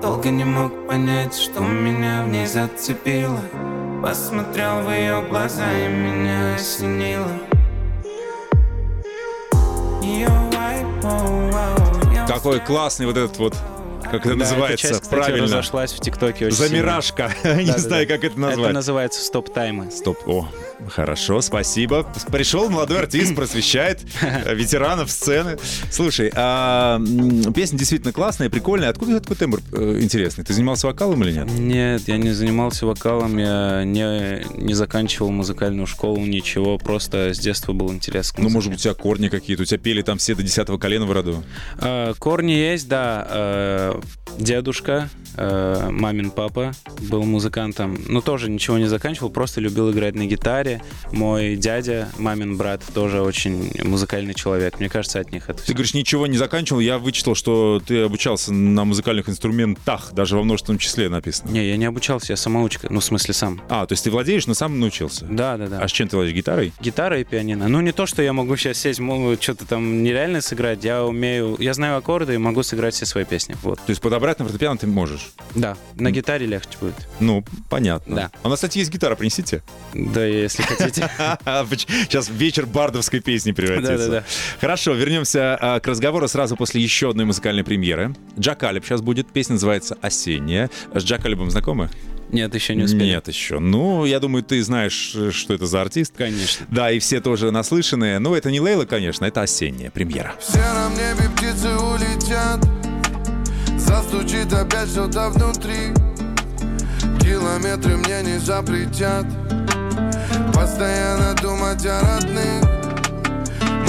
Долго 0.00 0.30
не 0.30 0.44
мог 0.44 0.86
понять, 0.86 1.34
что 1.34 1.60
меня 1.60 2.22
в 2.22 2.28
ней 2.28 2.46
зацепило. 2.46 3.40
Посмотрел 4.00 4.82
в 4.82 4.90
ее 4.92 5.20
глаза 5.28 5.66
и 5.72 5.88
меня 5.88 6.54
осенило. 6.54 7.32
Взгляд. 12.00 12.64
классный 12.64 13.06
вот 13.06 13.16
этот 13.16 13.36
вот, 13.38 13.56
как 14.18 14.26
это 14.26 14.34
Да, 14.36 14.44
называется, 14.44 14.88
часть, 14.88 15.00
кстати, 15.02 15.20
правильно. 15.20 15.44
разошлась 15.44 15.92
в 15.92 16.00
ТикТоке 16.00 16.46
очень. 16.46 16.56
Замиражка. 16.56 17.32
Не 17.44 17.78
знаю, 17.78 18.06
как 18.08 18.24
это 18.24 18.38
назвать. 18.38 18.64
Это 18.66 18.74
называется 18.74 19.24
стоп-таймы. 19.24 19.90
Стоп. 19.90 20.18
О, 20.26 20.48
хорошо, 20.88 21.40
спасибо. 21.40 22.06
Пришел 22.30 22.70
молодой 22.70 23.00
артист, 23.00 23.34
просвещает 23.36 24.00
э, 24.20 24.54
ветеранов 24.54 25.10
сцены. 25.10 25.58
Слушай, 25.90 26.32
а, 26.34 27.00
песня 27.54 27.78
действительно 27.78 28.12
классная, 28.12 28.50
прикольная. 28.50 28.90
Откуда 28.90 29.20
такой 29.20 29.36
тембр 29.36 29.60
э, 29.72 29.98
интересный? 30.00 30.44
Ты 30.44 30.52
занимался 30.52 30.86
вокалом 30.86 31.22
или 31.24 31.32
нет? 31.32 31.50
Нет, 31.50 32.02
я 32.08 32.16
не 32.16 32.30
занимался 32.30 32.86
вокалом, 32.86 33.38
я 33.38 33.84
не, 33.84 34.44
не 34.56 34.74
заканчивал 34.74 35.30
музыкальную 35.30 35.86
школу, 35.86 36.18
ничего, 36.18 36.78
просто 36.78 37.34
с 37.34 37.38
детства 37.38 37.72
был 37.72 37.92
интерес 37.92 38.32
к 38.32 38.38
Ну, 38.38 38.48
может 38.48 38.70
быть, 38.70 38.80
у 38.80 38.82
тебя 38.82 38.94
корни 38.94 39.28
какие-то. 39.28 39.62
У 39.62 39.66
тебя 39.66 39.78
пели 39.78 40.02
там 40.02 40.18
все 40.18 40.34
до 40.34 40.42
десятого 40.42 40.78
колена 40.78 41.06
в 41.06 41.12
роду. 41.12 41.44
А, 41.78 42.14
корни 42.14 42.52
есть, 42.52 42.88
да. 42.88 43.26
а, 43.28 44.00
дедушка 44.38 44.94
Э, 44.94 45.23
мамин 45.36 46.30
папа 46.30 46.72
был 47.00 47.22
музыкантом, 47.24 47.98
но 48.08 48.20
тоже 48.20 48.50
ничего 48.50 48.78
не 48.78 48.86
заканчивал, 48.86 49.30
просто 49.30 49.60
любил 49.60 49.90
играть 49.90 50.14
на 50.14 50.26
гитаре. 50.26 50.82
Мой 51.12 51.56
дядя, 51.56 52.08
мамин 52.18 52.56
брат, 52.56 52.82
тоже 52.94 53.22
очень 53.22 53.72
музыкальный 53.82 54.34
человек. 54.34 54.78
Мне 54.78 54.88
кажется, 54.88 55.20
от 55.20 55.32
них 55.32 55.48
это 55.48 55.64
Ты 55.64 55.72
говоришь, 55.72 55.94
ничего 55.94 56.26
не 56.26 56.36
заканчивал. 56.36 56.80
Я 56.80 56.98
вычитал, 56.98 57.34
что 57.34 57.80
ты 57.84 58.02
обучался 58.02 58.52
на 58.52 58.84
музыкальных 58.84 59.28
инструментах, 59.28 60.12
даже 60.12 60.36
во 60.36 60.44
множественном 60.44 60.78
числе 60.78 61.08
написано. 61.08 61.50
Не, 61.50 61.66
я 61.68 61.76
не 61.76 61.84
обучался, 61.84 62.32
я 62.32 62.36
самоучка. 62.36 62.88
Ну, 62.90 63.00
в 63.00 63.04
смысле, 63.04 63.34
сам. 63.34 63.62
А, 63.68 63.86
то 63.86 63.92
есть 63.92 64.04
ты 64.04 64.10
владеешь, 64.10 64.46
но 64.46 64.54
сам 64.54 64.78
научился? 64.80 65.26
Да, 65.26 65.56
да, 65.56 65.66
да. 65.66 65.80
А 65.80 65.88
с 65.88 65.92
чем 65.92 66.08
ты 66.08 66.16
владеешь? 66.16 66.36
Гитарой? 66.36 66.72
Гитара 66.80 67.20
и 67.20 67.24
пианино. 67.24 67.68
Ну, 67.68 67.80
не 67.80 67.92
то, 67.92 68.06
что 68.06 68.22
я 68.22 68.32
могу 68.32 68.56
сейчас 68.56 68.78
сесть, 68.78 69.00
могу 69.00 69.36
что-то 69.40 69.66
там 69.66 70.02
нереально 70.02 70.40
сыграть. 70.40 70.84
Я 70.84 71.04
умею... 71.04 71.56
Я 71.58 71.74
знаю 71.74 71.96
аккорды 71.96 72.34
и 72.34 72.38
могу 72.38 72.62
сыграть 72.62 72.94
все 72.94 73.06
свои 73.06 73.24
песни. 73.24 73.56
Вот. 73.62 73.78
То 73.78 73.90
есть 73.90 74.00
подобрать 74.00 74.38
на 74.38 74.44
фортепиано 74.44 74.78
ты 74.78 74.86
можешь? 74.86 75.23
Да, 75.54 75.76
на 75.96 76.10
гитаре 76.10 76.46
легче 76.46 76.76
будет. 76.80 76.94
Ну, 77.20 77.44
понятно. 77.68 78.16
Да. 78.16 78.30
А 78.42 78.48
у 78.48 78.50
нас, 78.50 78.58
кстати, 78.58 78.78
есть 78.78 78.90
гитара, 78.90 79.14
принесите. 79.14 79.62
Да, 79.92 80.24
если 80.24 80.62
хотите. 80.62 81.08
Сейчас 82.04 82.28
вечер 82.28 82.66
бардовской 82.66 83.20
песни 83.20 83.52
превратится. 83.52 83.96
Да-да-да. 83.96 84.24
Хорошо, 84.60 84.94
вернемся 84.94 85.56
а, 85.60 85.80
к 85.80 85.86
разговору 85.86 86.26
сразу 86.28 86.56
после 86.56 86.82
еще 86.82 87.10
одной 87.10 87.24
музыкальной 87.24 87.64
премьеры. 87.64 88.14
Джакалиб 88.38 88.84
сейчас 88.84 89.00
будет. 89.00 89.28
Песня 89.32 89.54
называется 89.54 89.96
«Осенняя». 90.00 90.70
С 90.92 91.04
Джакалибом 91.04 91.50
знакомы? 91.50 91.90
Нет, 92.30 92.54
еще 92.54 92.74
не 92.74 92.82
успели. 92.82 93.04
Нет 93.04 93.28
еще. 93.28 93.60
Ну, 93.60 94.04
я 94.04 94.18
думаю, 94.18 94.42
ты 94.42 94.62
знаешь, 94.62 95.16
что 95.30 95.54
это 95.54 95.66
за 95.66 95.82
артист. 95.82 96.14
Конечно. 96.16 96.66
Да, 96.68 96.90
и 96.90 96.98
все 96.98 97.20
тоже 97.20 97.50
наслышанные. 97.52 98.18
Ну, 98.18 98.34
это 98.34 98.50
не 98.50 98.60
Лейла, 98.60 98.86
конечно, 98.86 99.24
это 99.24 99.42
осенняя 99.42 99.90
премьера. 99.90 100.34
В 100.40 100.52
сером 100.52 100.92
небе 100.94 101.30
птицы 101.36 101.68
улетят 101.76 102.83
Застучит 103.86 104.52
опять 104.52 104.88
что-то 104.88 105.28
внутри. 105.30 105.92
Километры 107.20 107.96
мне 107.96 108.22
не 108.22 108.38
запретят. 108.38 109.26
Постоянно 110.54 111.34
думать 111.42 111.84
о 111.86 112.00
родных. 112.00 112.64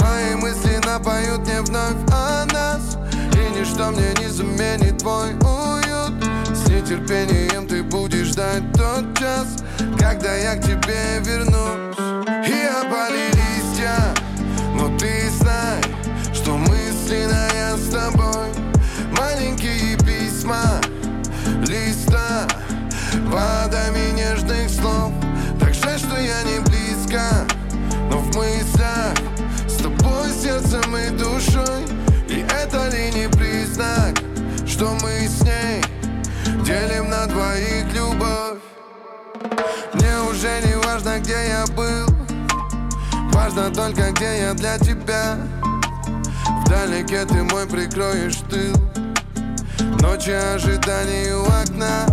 Мои 0.00 0.34
мысли 0.34 0.78
напоют 0.86 1.40
мне 1.40 1.62
вновь 1.62 1.96
о 2.12 2.44
нас. 2.52 2.98
И 3.32 3.58
ничто 3.58 3.90
мне 3.90 4.12
не 4.20 4.28
заменит 4.28 4.98
твой 4.98 5.30
уют. 5.34 6.12
С 6.54 6.68
нетерпением 6.68 7.66
ты 7.66 7.82
будешь 7.82 8.28
ждать 8.28 8.62
тот 8.72 9.18
час 9.18 9.56
Когда 9.98 10.34
я 10.34 10.56
к 10.56 10.62
тебе 10.62 11.20
вернусь. 11.20 11.96
И 12.46 12.66
опали 12.66 13.30
листья 13.32 14.14
письма 20.46 20.80
листа 21.66 22.46
Водами 23.24 24.12
нежных 24.12 24.70
слов. 24.70 25.12
Так 25.58 25.74
жаль, 25.74 25.98
что 25.98 26.18
я 26.20 26.42
не 26.44 26.60
близко 26.60 27.22
Но 28.10 28.18
в 28.18 28.36
мыслях 28.36 29.14
С 29.66 29.76
тобой 29.76 30.30
сердцем 30.30 30.96
и 30.96 31.10
душой. 31.10 31.84
И 32.28 32.44
это 32.62 32.88
ли 32.88 33.10
не 33.12 33.28
признак 33.28 34.18
Что 34.66 34.96
мы 35.02 35.26
с 35.26 35.42
ней 35.42 35.82
Делим 36.64 37.10
на 37.10 37.26
двоих 37.26 37.92
любовь? 37.92 38.58
Мне 39.94 40.20
уже 40.30 40.60
не 40.66 40.76
важно, 40.86 41.18
где 41.18 41.48
я 41.48 41.64
был 41.74 42.06
Важно 43.32 43.70
только, 43.70 44.12
где 44.12 44.40
я 44.40 44.54
для 44.54 44.78
тебя. 44.78 45.36
Вдалеке 46.64 47.24
ты 47.26 47.42
мой 47.42 47.66
прикроешь 47.66 48.36
тыл 48.50 48.95
Ночи 50.00 50.30
ожиданий 50.30 51.32
у 51.32 51.44
окна. 51.44 52.06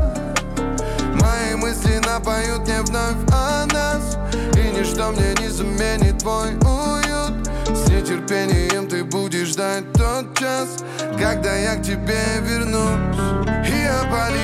Мои 1.21 1.56
мысли 1.56 1.99
напоют 2.06 2.62
мне 2.62 2.82
вновь 2.82 3.15
о 3.32 3.65
нас. 3.67 4.17
И 4.56 4.78
ничто 4.78 5.12
мне 5.12 5.34
не 5.39 5.47
заменит 5.49 6.19
твой 6.19 6.49
уют. 6.56 7.47
С 7.67 7.88
нетерпением 7.89 8.88
ты 8.88 9.04
будешь 9.04 9.49
ждать 9.49 9.91
тот 9.93 10.38
час 10.38 10.84
Когда 11.17 11.56
я 11.56 11.76
к 11.76 11.84
тебе 11.84 12.19
вернусь. 12.41 13.17
И 13.67 13.86
опали 13.86 14.42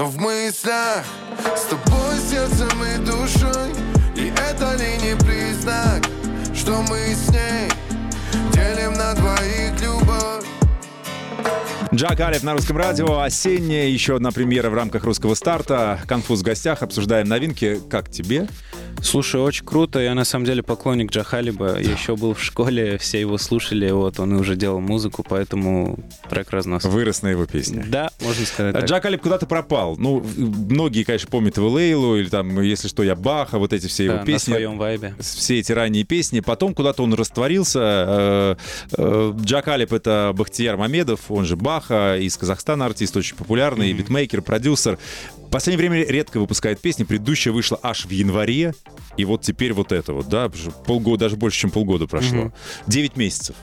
Но 0.00 0.06
в 0.06 0.16
мыслях 0.16 1.04
С 1.54 1.64
тобой 1.64 2.16
сердцем 2.30 2.70
и 2.82 2.96
душой 3.04 3.70
И 4.16 4.32
это 4.48 4.74
ли 4.76 4.96
не 4.96 5.14
признак 5.14 6.08
Что 6.54 6.80
мы 6.88 7.14
с 7.14 7.28
ней 7.28 7.68
Делим 8.50 8.94
на 8.94 9.12
двоих 9.12 9.78
любовь 9.82 10.46
Джак 11.92 12.18
Алиф 12.20 12.42
на 12.44 12.54
русском 12.54 12.78
радио. 12.78 13.18
Осенняя, 13.18 13.88
еще 13.88 14.16
одна 14.16 14.30
премьера 14.30 14.70
в 14.70 14.74
рамках 14.74 15.04
русского 15.04 15.34
старта. 15.34 16.00
Конфуз 16.06 16.40
в 16.40 16.44
гостях, 16.44 16.82
обсуждаем 16.82 17.28
новинки. 17.28 17.78
Как 17.90 18.08
тебе? 18.08 18.48
Слушай, 19.02 19.40
очень 19.40 19.64
круто. 19.64 19.98
Я 19.98 20.14
на 20.14 20.24
самом 20.24 20.44
деле 20.44 20.62
поклонник 20.62 21.10
Джахалиба. 21.10 21.80
Я 21.80 21.92
еще 21.92 22.16
был 22.16 22.34
в 22.34 22.42
школе, 22.42 22.98
все 22.98 23.20
его 23.20 23.38
слушали. 23.38 23.90
Вот 23.90 24.20
он 24.20 24.32
уже 24.32 24.56
делал 24.56 24.80
музыку, 24.80 25.24
поэтому 25.28 25.98
трек 26.28 26.50
разнос. 26.50 26.84
Вырос 26.84 27.22
на 27.22 27.28
его 27.28 27.46
песне. 27.46 27.84
Да, 27.88 28.10
можно 28.20 28.44
сказать 28.46 28.74
так. 28.74 28.84
Джак 28.84 29.04
Алип 29.04 29.22
куда-то 29.22 29.46
пропал. 29.46 29.96
Ну, 29.96 30.24
многие, 30.36 31.04
конечно, 31.04 31.28
помнят 31.28 31.56
его 31.56 31.68
Лейлу, 31.68 32.16
или 32.16 32.28
там, 32.28 32.60
если 32.60 32.88
что, 32.88 33.02
я 33.02 33.14
Баха, 33.14 33.58
вот 33.58 33.72
эти 33.72 33.86
все 33.86 34.06
Да, 34.06 34.12
его 34.12 34.20
на 34.20 34.26
песни. 34.26 34.52
своем 34.52 34.78
вайбе. 34.78 35.14
Все 35.20 35.58
эти 35.58 35.72
ранние 35.72 36.04
песни. 36.04 36.40
Потом 36.40 36.74
куда-то 36.74 37.02
он 37.02 37.14
растворился. 37.14 37.80
Э, 37.80 38.56
э, 38.96 39.32
Джак 39.42 39.68
Алип— 39.68 39.92
это 39.94 40.32
Бахтияр 40.34 40.76
Мамедов, 40.76 41.30
он 41.30 41.44
же 41.44 41.56
Баха, 41.56 42.16
из 42.18 42.36
Казахстана 42.36 42.86
артист, 42.86 43.16
очень 43.16 43.36
популярный, 43.36 43.92
битмейкер, 43.92 44.42
продюсер. 44.42 44.98
В 45.50 45.52
последнее 45.52 45.90
время 45.90 46.06
редко 46.08 46.38
выпускает 46.38 46.80
песни. 46.80 47.02
Предыдущая 47.02 47.52
вышла 47.52 47.76
аж 47.82 48.04
в 48.04 48.10
январе. 48.10 48.72
И 49.16 49.24
вот 49.24 49.42
теперь 49.42 49.72
вот 49.72 49.90
это 49.90 50.12
вот, 50.12 50.28
да, 50.28 50.48
полгода, 50.86 51.24
даже 51.24 51.34
больше, 51.34 51.58
чем 51.58 51.72
полгода 51.72 52.06
прошло. 52.06 52.52
Девять 52.86 53.16
месяцев. 53.16 53.56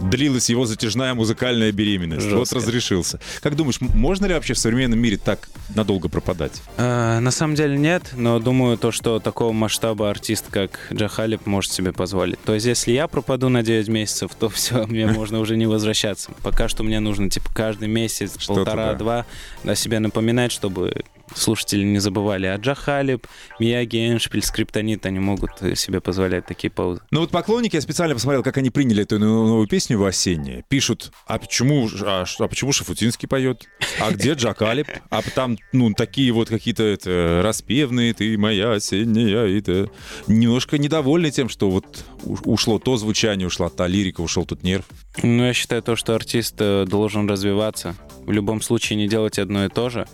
Длилась 0.00 0.48
его 0.50 0.66
затяжная 0.66 1.14
музыкальная 1.14 1.72
беременность. 1.72 2.26
Вот 2.26 2.40
Жестко. 2.40 2.56
разрешился. 2.56 3.18
Как 3.40 3.56
думаешь, 3.56 3.80
можно 3.80 4.26
ли 4.26 4.34
вообще 4.34 4.54
в 4.54 4.58
современном 4.58 5.00
мире 5.00 5.16
так 5.16 5.48
надолго 5.74 6.08
пропадать? 6.08 6.62
А, 6.76 7.18
на 7.18 7.32
самом 7.32 7.56
деле 7.56 7.76
нет, 7.76 8.12
но 8.12 8.38
думаю, 8.38 8.78
то, 8.78 8.92
что 8.92 9.18
такого 9.18 9.50
масштаба 9.52 10.10
артист, 10.10 10.44
как 10.50 10.78
Джахалип, 10.92 11.44
может 11.46 11.72
себе 11.72 11.92
позволить. 11.92 12.40
То 12.42 12.54
есть, 12.54 12.66
если 12.66 12.92
я 12.92 13.08
пропаду 13.08 13.48
на 13.48 13.64
9 13.64 13.88
месяцев, 13.88 14.30
то 14.38 14.48
все, 14.50 14.86
мне 14.86 15.08
можно 15.08 15.40
уже 15.40 15.56
не 15.56 15.66
возвращаться. 15.66 16.30
Пока 16.44 16.68
что 16.68 16.84
мне 16.84 17.00
нужно, 17.00 17.30
типа, 17.30 17.50
каждый 17.52 17.88
месяц, 17.88 18.36
полтора-два 18.46 19.26
о 19.64 19.74
себе 19.74 19.98
напоминать, 19.98 20.52
чтобы 20.52 21.02
слушатели 21.34 21.82
не 21.82 21.98
забывали. 21.98 22.46
А 22.46 22.56
Джахалип, 22.56 23.26
Мияги, 23.58 24.08
Эншпиль, 24.08 24.42
Скриптонит, 24.42 25.06
они 25.06 25.18
могут 25.18 25.50
себе 25.74 26.00
позволять 26.00 26.46
такие 26.46 26.70
паузы. 26.70 27.00
Ну 27.10 27.20
вот 27.20 27.30
поклонники, 27.30 27.76
я 27.76 27.80
специально 27.80 28.14
посмотрел, 28.14 28.42
как 28.42 28.56
они 28.58 28.70
приняли 28.70 29.02
эту 29.02 29.18
новую 29.18 29.66
песню 29.66 29.98
в 29.98 30.04
осеннее. 30.04 30.64
Пишут, 30.68 31.12
а 31.26 31.38
почему, 31.38 31.88
а, 32.02 32.24
а 32.38 32.48
почему 32.48 32.72
Шафутинский 32.72 33.28
поет? 33.28 33.68
А 34.00 34.10
где 34.10 34.34
Джакалип? 34.34 34.88
А 35.10 35.22
там, 35.22 35.58
ну, 35.72 35.92
такие 35.92 36.32
вот 36.32 36.48
какие-то 36.48 36.82
это, 36.82 37.40
распевные, 37.42 38.14
ты 38.14 38.36
моя 38.38 38.72
осенняя. 38.72 39.46
и 39.46 39.58
Это. 39.58 39.90
Немножко 40.26 40.78
недовольны 40.78 41.30
тем, 41.30 41.48
что 41.48 41.70
вот 41.70 42.04
ушло 42.24 42.78
то 42.78 42.96
звучание, 42.96 43.46
ушла 43.46 43.68
та 43.68 43.86
лирика, 43.86 44.20
ушел 44.20 44.44
тот 44.44 44.62
нерв. 44.62 44.84
Ну, 45.22 45.44
я 45.44 45.52
считаю 45.52 45.82
то, 45.82 45.96
что 45.96 46.14
артист 46.14 46.54
э, 46.58 46.84
должен 46.86 47.28
развиваться. 47.28 47.94
В 48.24 48.32
любом 48.32 48.60
случае 48.60 48.96
не 48.98 49.08
делать 49.08 49.38
одно 49.38 49.64
и 49.64 49.68
то 49.68 49.88
же. 49.88 50.06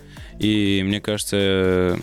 И 0.42 0.82
мне 0.84 1.00
кажется, 1.00 1.96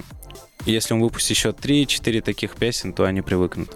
если 0.66 0.94
он 0.94 1.02
выпустит 1.02 1.32
еще 1.32 1.50
3-4 1.50 2.22
таких 2.22 2.56
песен, 2.56 2.94
то 2.94 3.04
они 3.04 3.22
привыкнут. 3.22 3.70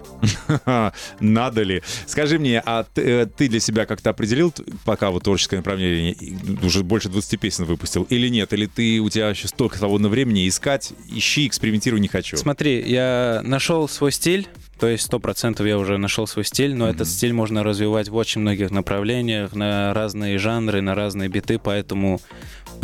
Надо 1.20 1.62
ли? 1.62 1.82
Скажи 2.06 2.38
мне, 2.38 2.62
а 2.64 2.84
ты, 2.84 3.02
э, 3.02 3.26
ты 3.26 3.48
для 3.48 3.60
себя 3.60 3.84
как-то 3.84 4.10
определил, 4.10 4.54
пока 4.86 5.10
вот 5.10 5.24
творческое 5.24 5.58
направление, 5.58 6.16
уже 6.62 6.82
больше 6.82 7.10
20 7.10 7.38
песен 7.38 7.64
выпустил, 7.66 8.04
или 8.04 8.28
нет? 8.28 8.54
Или 8.54 8.64
ты, 8.66 9.00
у 9.00 9.10
тебя 9.10 9.28
еще 9.28 9.48
столько 9.48 9.76
свободного 9.76 10.12
времени 10.12 10.48
искать, 10.48 10.92
ищи, 11.08 11.46
экспериментируй 11.46 12.00
не 12.00 12.08
хочу? 12.08 12.38
Смотри, 12.38 12.82
я 12.82 13.42
нашел 13.44 13.86
свой 13.86 14.12
стиль, 14.12 14.48
то 14.78 14.88
есть 14.88 15.04
сто 15.04 15.18
процентов 15.18 15.66
я 15.66 15.78
уже 15.78 15.98
нашел 15.98 16.26
свой 16.26 16.44
стиль, 16.44 16.74
но 16.74 16.88
этот 16.88 17.08
стиль 17.08 17.32
можно 17.32 17.62
развивать 17.62 18.08
в 18.08 18.16
очень 18.16 18.40
многих 18.40 18.70
направлениях, 18.70 19.54
на 19.54 19.92
разные 19.94 20.38
жанры, 20.38 20.80
на 20.80 20.94
разные 20.94 21.28
биты, 21.28 21.58
поэтому 21.58 22.20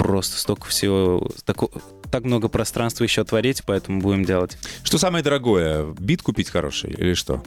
просто 0.04 0.38
столько 0.38 0.66
всего, 0.68 1.28
тако- 1.44 1.70
так 2.10 2.24
много 2.24 2.48
пространства 2.48 3.04
еще 3.04 3.22
творить, 3.24 3.62
поэтому 3.66 4.00
будем 4.00 4.24
делать. 4.24 4.58
Что 4.82 4.98
самое 4.98 5.22
дорогое? 5.22 5.84
Бит 5.98 6.22
купить 6.22 6.48
хороший 6.50 6.90
или 6.90 7.14
что? 7.14 7.42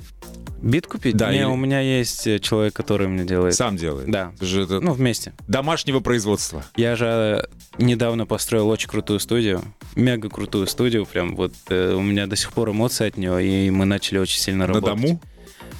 Бит 0.62 0.88
купить? 0.88 1.18
Да, 1.18 1.32
Не, 1.32 1.39
или- 1.39 1.44
у 1.46 1.56
меня 1.58 1.82
есть 1.82 2.26
э, 2.26 2.39
человек, 2.39 2.74
который 2.74 3.08
мне 3.08 3.26
делает. 3.26 3.54
Сам 3.56 3.76
делает. 3.76 4.10
Да. 4.10 4.32
Это 4.36 4.46
же 4.46 4.62
это 4.63 4.80
Ну, 4.80 4.94
вместе. 4.94 5.34
домашнего 5.48 6.00
производства. 6.00 6.63
Я 6.78 6.96
же 6.96 7.06
э, 7.06 7.44
недавно 7.84 8.26
построил 8.26 8.70
очень 8.70 8.88
крутую 8.89 9.20
студию, 9.20 9.62
мега 9.96 10.30
крутую 10.30 10.68
студию, 10.68 11.06
прям 11.06 11.36
вот 11.36 11.54
э, 11.70 11.94
у 11.94 12.02
меня 12.02 12.28
до 12.28 12.36
сих 12.38 12.54
пор 12.54 12.70
эмоции 12.70 13.08
от 13.08 13.18
нее, 13.18 13.46
и 13.68 13.70
мы 13.72 13.84
начали 13.86 14.20
очень 14.20 14.39
сильно 14.39 14.66
На 14.68 14.74
работать. 14.74 15.02
дому? 15.02 15.22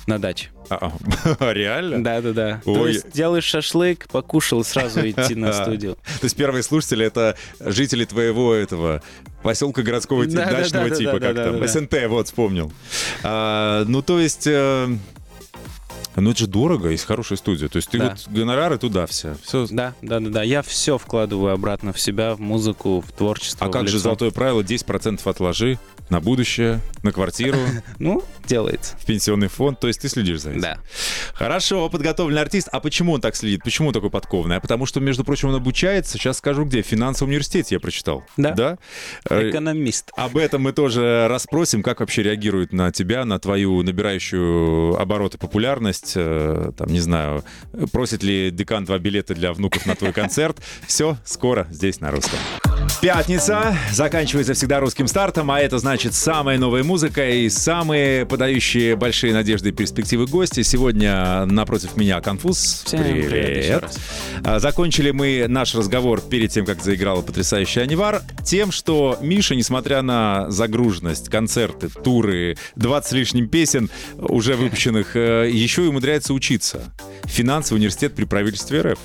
На 0.08 0.20
даче. 0.20 0.50
А, 0.82 0.92
Реально? 1.54 2.04
Да-да-да. 2.04 2.62
То 2.66 2.88
есть 2.88 3.12
делаешь 3.12 3.44
шашлык, 3.46 4.08
покушал, 4.12 4.64
сразу 4.64 5.02
идти 5.10 5.36
на 5.36 5.54
студию. 5.54 5.96
То 5.96 6.24
есть 6.26 6.36
первые 6.36 6.64
слушатели— 6.64 7.06
это 7.08 7.36
жители 7.60 8.06
твоего 8.06 8.54
этого 8.54 9.02
поселка 9.42 9.82
городского 9.82 10.26
дачного 10.26 10.86
да, 10.86 10.90
да, 10.90 10.96
типа, 10.96 11.20
как 11.20 11.36
там. 11.36 11.68
СНТ, 11.68 11.94
вот, 12.08 12.28
вспомнил. 12.28 12.72
А, 13.24 13.84
ну, 13.86 14.02
то 14.02 14.20
есть... 14.20 14.48
э, 14.48 14.88
ну, 16.16 16.30
это 16.32 16.40
же 16.42 16.48
дорого, 16.48 16.90
есть 16.90 17.06
хорошая 17.06 17.38
студия. 17.38 17.68
То 17.70 17.78
есть 17.78 17.90
ты 17.90 17.98
Да. 17.98 18.10
вот 18.12 18.28
гонорары 18.34 18.78
туда 18.78 19.08
все. 19.08 19.36
все. 19.44 19.66
Да, 19.70 19.96
да, 20.02 20.20
да, 20.20 20.30
да. 20.30 20.44
Я 20.44 20.62
все 20.62 20.98
вкладываю 20.98 21.54
обратно 21.54 21.92
в 21.92 22.00
себя, 22.00 22.36
в 22.36 22.40
музыку, 22.40 23.02
в 23.02 23.12
творчество. 23.12 23.66
А 23.66 23.70
в 23.70 23.74
как 23.74 23.88
же 23.88 23.96
лицо. 23.96 24.04
золотое 24.04 24.32
правило 24.32 24.62
10% 24.62 25.20
отложи 25.26 25.80
на 26.14 26.22
будущее, 26.22 26.80
на 27.02 27.12
квартиру, 27.12 27.58
Ну, 28.00 28.24
делается. 28.48 28.96
в 28.98 29.06
пенсионный 29.06 29.48
фонд. 29.48 29.80
То 29.80 29.88
есть 29.88 30.00
ты 30.02 30.08
следишь 30.10 30.42
за 30.42 30.52
этим. 30.52 30.62
Да. 30.62 30.78
Хорошо, 31.34 31.90
подготовленный 31.90 32.42
артист. 32.42 32.70
А 32.72 32.80
почему 32.80 33.14
он 33.14 33.22
так 33.22 33.36
следит? 33.36 33.62
Почему 33.64 33.88
он 33.88 33.94
такой 33.94 34.10
подкованный? 34.12 34.58
А 34.58 34.60
потому 34.60 34.86
что, 34.86 35.00
между 35.00 35.24
прочим, 35.24 35.50
он 35.50 35.56
обучается, 35.56 36.14
сейчас 36.18 36.38
скажу 36.38 36.66
где, 36.66 36.84
в 36.84 36.86
финансовом 36.86 37.30
университете 37.30 37.76
я 37.76 37.80
прочитал. 37.80 38.24
Да. 38.38 38.52
Да? 38.52 38.78
Э, 39.30 39.50
Экономист. 39.50 40.12
Об 40.16 40.38
этом 40.38 40.62
мы 40.62 40.72
тоже 40.72 41.28
расспросим, 41.28 41.82
как 41.82 42.00
вообще 42.00 42.22
реагируют 42.24 42.74
на 42.74 42.92
тебя, 42.92 43.26
на 43.26 43.40
твою 43.40 43.82
набирающую 43.82 44.96
обороты 45.02 45.38
популярность. 45.40 46.14
Э, 46.16 46.72
Там, 46.78 46.90
не 46.90 47.00
знаю, 47.00 47.44
просит 47.92 48.22
ли 48.22 48.52
декан 48.52 48.86
два 48.86 49.00
билета 49.00 49.34
для 49.34 49.52
внуков 49.54 49.86
на 49.88 49.96
твой 49.96 50.14
концерт. 50.14 50.58
Все, 50.88 51.18
скоро 51.26 51.68
здесь 51.72 52.00
на 52.02 52.12
русском. 52.12 52.38
Пятница 53.02 53.76
заканчивается 53.92 54.54
всегда 54.54 54.80
русским 54.80 55.08
стартом, 55.08 55.50
а 55.52 55.60
это 55.60 55.78
значит 55.78 56.03
самая 56.12 56.58
новая 56.58 56.84
музыка 56.84 57.30
и 57.30 57.50
самые 57.50 58.26
подающие 58.26 58.96
большие 58.96 59.34
надежды 59.34 59.70
и 59.70 59.72
перспективы 59.72 60.26
гости. 60.28 60.62
Сегодня 60.64 61.46
напротив 61.46 61.96
меня 61.96 62.20
Конфуз. 62.22 62.84
Всем 62.86 63.02
привет 63.04 63.82
раз. 63.84 63.98
А, 64.44 64.60
Закончили 64.60 65.12
мы 65.12 65.46
наш 65.48 65.74
разговор 65.76 66.22
перед 66.22 66.52
тем, 66.52 66.66
как 66.66 66.84
заиграла 66.84 67.22
потрясающий 67.22 67.80
Анивар, 67.82 68.22
тем, 68.44 68.72
что 68.72 69.18
Миша, 69.22 69.56
несмотря 69.56 70.02
на 70.02 70.50
загруженность, 70.52 71.30
концерты, 71.30 71.88
туры, 71.90 72.58
20 72.76 73.10
с 73.10 73.12
лишним 73.14 73.48
песен, 73.48 73.90
уже 74.18 74.56
выпущенных, 74.56 75.16
э, 75.16 75.50
еще 75.52 75.86
и 75.86 75.88
умудряется 75.88 76.34
учиться. 76.34 76.94
Финансовый 77.26 77.78
университет 77.80 78.14
при 78.16 78.26
правительстве 78.26 78.82
РФ. 78.82 79.00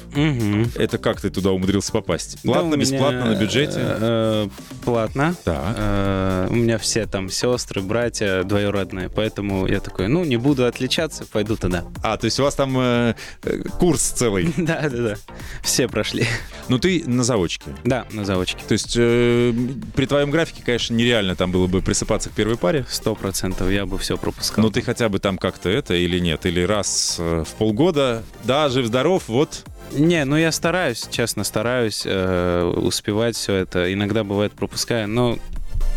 Это 0.77 0.99
как 0.99 1.21
ты 1.21 1.31
туда 1.31 1.51
умудрился 1.53 1.93
попасть? 1.93 2.39
Да, 2.43 2.53
Платно, 2.53 2.75
меня, 2.75 2.79
бесплатно, 2.79 3.25
на 3.27 3.35
бюджете? 3.35 3.75
э, 3.79 4.49
платно. 4.85 5.35
Так. 5.45 5.75
Э, 5.77 6.47
У 6.51 6.55
меня 6.55 6.78
все 6.79 7.07
там 7.07 7.31
сестры, 7.31 7.83
братья 7.83 8.43
двоюродные, 8.43 9.09
поэтому 9.09 9.67
я 9.67 9.81
такой, 9.81 10.09
ну, 10.09 10.25
не 10.25 10.37
буду 10.37 10.67
отличаться, 10.67 11.27
пойду 11.27 11.57
туда. 11.57 11.85
А, 12.03 12.17
то 12.17 12.27
есть 12.27 12.39
у 12.41 12.43
вас 12.43 12.55
там 12.55 12.77
э, 12.79 13.15
э, 13.43 13.63
курс 13.79 14.03
целый. 14.03 14.53
Да, 14.69 14.89
да, 14.89 14.99
да. 14.99 15.15
Все 15.63 15.89
прошли. 15.89 16.27
Ну 16.69 16.79
ты 16.79 17.03
на 17.07 17.25
заочке. 17.25 17.71
Да, 17.85 18.07
на 18.11 18.25
заочке. 18.25 18.63
То 18.67 18.73
есть 18.73 18.95
э, 18.99 19.55
при 19.95 20.07
твоем 20.07 20.31
графике, 20.31 20.63
конечно, 20.65 20.95
нереально 20.95 21.37
там 21.37 21.51
было 21.51 21.67
бы 21.67 21.81
присыпаться 21.81 22.29
к 22.29 22.33
первой 22.33 22.59
паре. 22.59 22.85
Сто 22.89 23.15
процентов 23.15 23.71
я 23.71 23.87
бы 23.87 23.97
все 23.99 24.19
пропускал. 24.19 24.65
Но 24.65 24.71
ты 24.71 24.83
хотя 24.83 25.09
бы 25.09 25.21
там 25.21 25.39
как-то 25.39 25.71
это 25.71 25.95
или 25.95 26.19
нет? 26.19 26.45
Или 26.45 26.61
раз 26.61 27.17
э, 27.19 27.45
в 27.47 27.55
полгода, 27.55 28.23
да, 28.45 28.69
жив-здоров, 28.69 29.29
вот. 29.29 29.65
Не, 29.93 30.25
ну 30.25 30.37
я 30.37 30.53
стараюсь, 30.53 31.07
честно, 31.11 31.45
стараюсь 31.45 32.03
э, 32.05 32.73
успевать 32.77 33.37
все 33.37 33.55
это. 33.55 33.93
Иногда 33.93 34.25
бывает 34.25 34.53
пропускаю, 34.53 35.09
но 35.09 35.39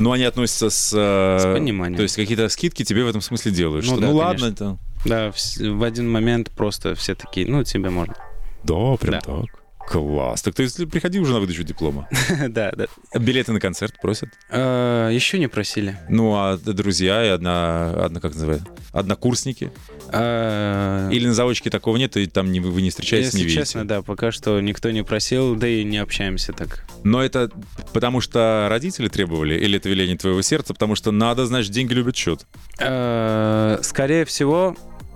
Но 0.02 0.12
они 0.14 0.24
относятся 0.24 0.70
с... 0.70 0.92
э, 0.94 1.40
С 1.40 1.54
пониманием. 1.54 1.98
То 1.98 2.04
есть 2.04 2.16
какие-то 2.16 2.50
скидки 2.50 2.84
тебе 2.84 3.04
в 3.04 3.08
этом 3.08 3.22
смысле 3.22 3.52
делают. 3.52 3.86
Ну 3.86 3.92
что, 3.94 4.02
да, 4.02 4.08
ну 4.08 4.16
ладно, 4.16 4.46
это... 4.46 4.78
да, 5.06 5.32
в, 5.32 5.58
в 5.60 5.84
один 5.84 6.10
момент 6.10 6.50
просто 6.52 6.96
все 6.96 7.16
такие, 7.16 7.48
ну 7.48 7.64
тебе 7.64 7.90
можно. 7.90 8.16
Да, 8.64 8.96
прям 9.00 9.14
Да. 9.14 9.20
так. 9.22 9.46
Класс. 9.88 10.42
Так 10.44 10.54
ты 10.56 10.68
приходи 10.88 11.20
уже 11.20 11.34
на 11.34 11.40
выдачу 11.40 11.64
диплома. 11.64 12.08
Да, 12.50 12.72
да. 12.72 12.86
Билеты 13.20 13.52
на 13.52 13.60
концерт 13.60 13.96
просят. 14.02 14.30
Еще 14.52 15.38
не 15.40 15.48
просили. 15.48 15.98
Ну, 16.08 16.34
а 16.36 16.58
друзья 16.58 17.26
и 17.26 17.30
одна, 17.30 17.90
одна 18.06 18.20
как 18.22 18.34
называют, 18.36 18.64
однокурсники. 18.94 19.72
А, 20.14 21.10
Или 21.10 21.28
на 21.28 21.34
заочке 21.34 21.70
такого 21.70 21.98
нет, 21.98 22.18
и 22.18 22.26
там 22.28 22.52
не, 22.52 22.60
вы 22.60 22.82
не 22.82 22.90
встречаетесь, 22.90 23.28
Если 23.28 23.38
не 23.40 23.44
видите. 23.46 23.62
честно, 23.62 23.88
да, 23.88 24.02
пока 24.02 24.32
что 24.32 24.60
никто 24.60 24.92
не 24.92 25.04
просил, 25.04 25.56
да 25.56 25.68
и 25.68 25.84
не 25.84 25.98
общаемся 25.98 26.54
так. 26.54 26.86
Но 27.04 27.24
это 27.24 27.50
потому 27.94 28.22
что 28.22 28.68
родители 28.70 29.08
требовали, 29.08 29.56
или 29.56 29.78
это 29.78 29.90
веление 29.90 30.18
твоего 30.18 30.42
сердца, 30.42 30.74
потому 30.74 30.96
что 30.96 31.12
надо, 31.12 31.46
значит, 31.46 31.72
деньги 31.72 31.94
любят 31.94 32.16
счет. 32.16 32.46
Э, 32.80 33.80
Скорее 33.84 34.26
всего, 34.26 34.76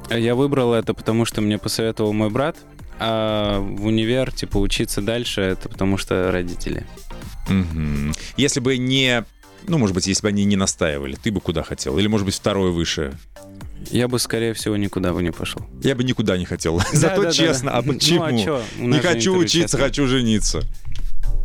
я 0.09 0.35
выбрал 0.35 0.73
это, 0.73 0.93
потому 0.93 1.25
что 1.25 1.41
мне 1.41 1.57
посоветовал 1.57 2.13
мой 2.13 2.29
брат, 2.29 2.57
а 2.99 3.59
в 3.59 3.85
универ, 3.85 4.31
типа, 4.31 4.57
учиться 4.57 5.01
дальше, 5.01 5.41
это 5.41 5.67
потому 5.67 5.97
что 5.97 6.31
родители. 6.31 6.85
Мгм. 7.49 8.13
Если 8.37 8.59
бы 8.59 8.77
не... 8.77 9.25
Ну, 9.67 9.77
может 9.77 9.95
быть, 9.95 10.07
если 10.07 10.21
бы 10.21 10.27
они 10.29 10.45
не 10.45 10.55
настаивали, 10.55 11.15
ты 11.21 11.31
бы 11.31 11.41
куда 11.41 11.63
хотел? 11.63 11.97
Или, 11.97 12.07
может 12.07 12.25
быть, 12.25 12.35
второе 12.35 12.71
выше? 12.71 13.17
Я 13.91 14.07
бы, 14.07 14.19
скорее 14.19 14.53
всего, 14.53 14.75
никуда 14.77 15.13
бы 15.13 15.21
не 15.23 15.31
пошел. 15.31 15.61
Я 15.83 15.95
бы 15.95 16.03
никуда 16.03 16.37
не 16.37 16.45
хотел. 16.45 16.81
Зато 16.93 17.31
честно, 17.31 17.71
а 17.77 17.81
Ну, 17.81 17.93
почему? 17.93 18.23
а 18.23 18.33
чё? 18.37 18.61
У 18.79 18.87
Не 18.87 18.99
хочу 18.99 19.35
учиться, 19.37 19.59
честно. 19.77 19.79
хочу 19.79 20.07
жениться. 20.07 20.63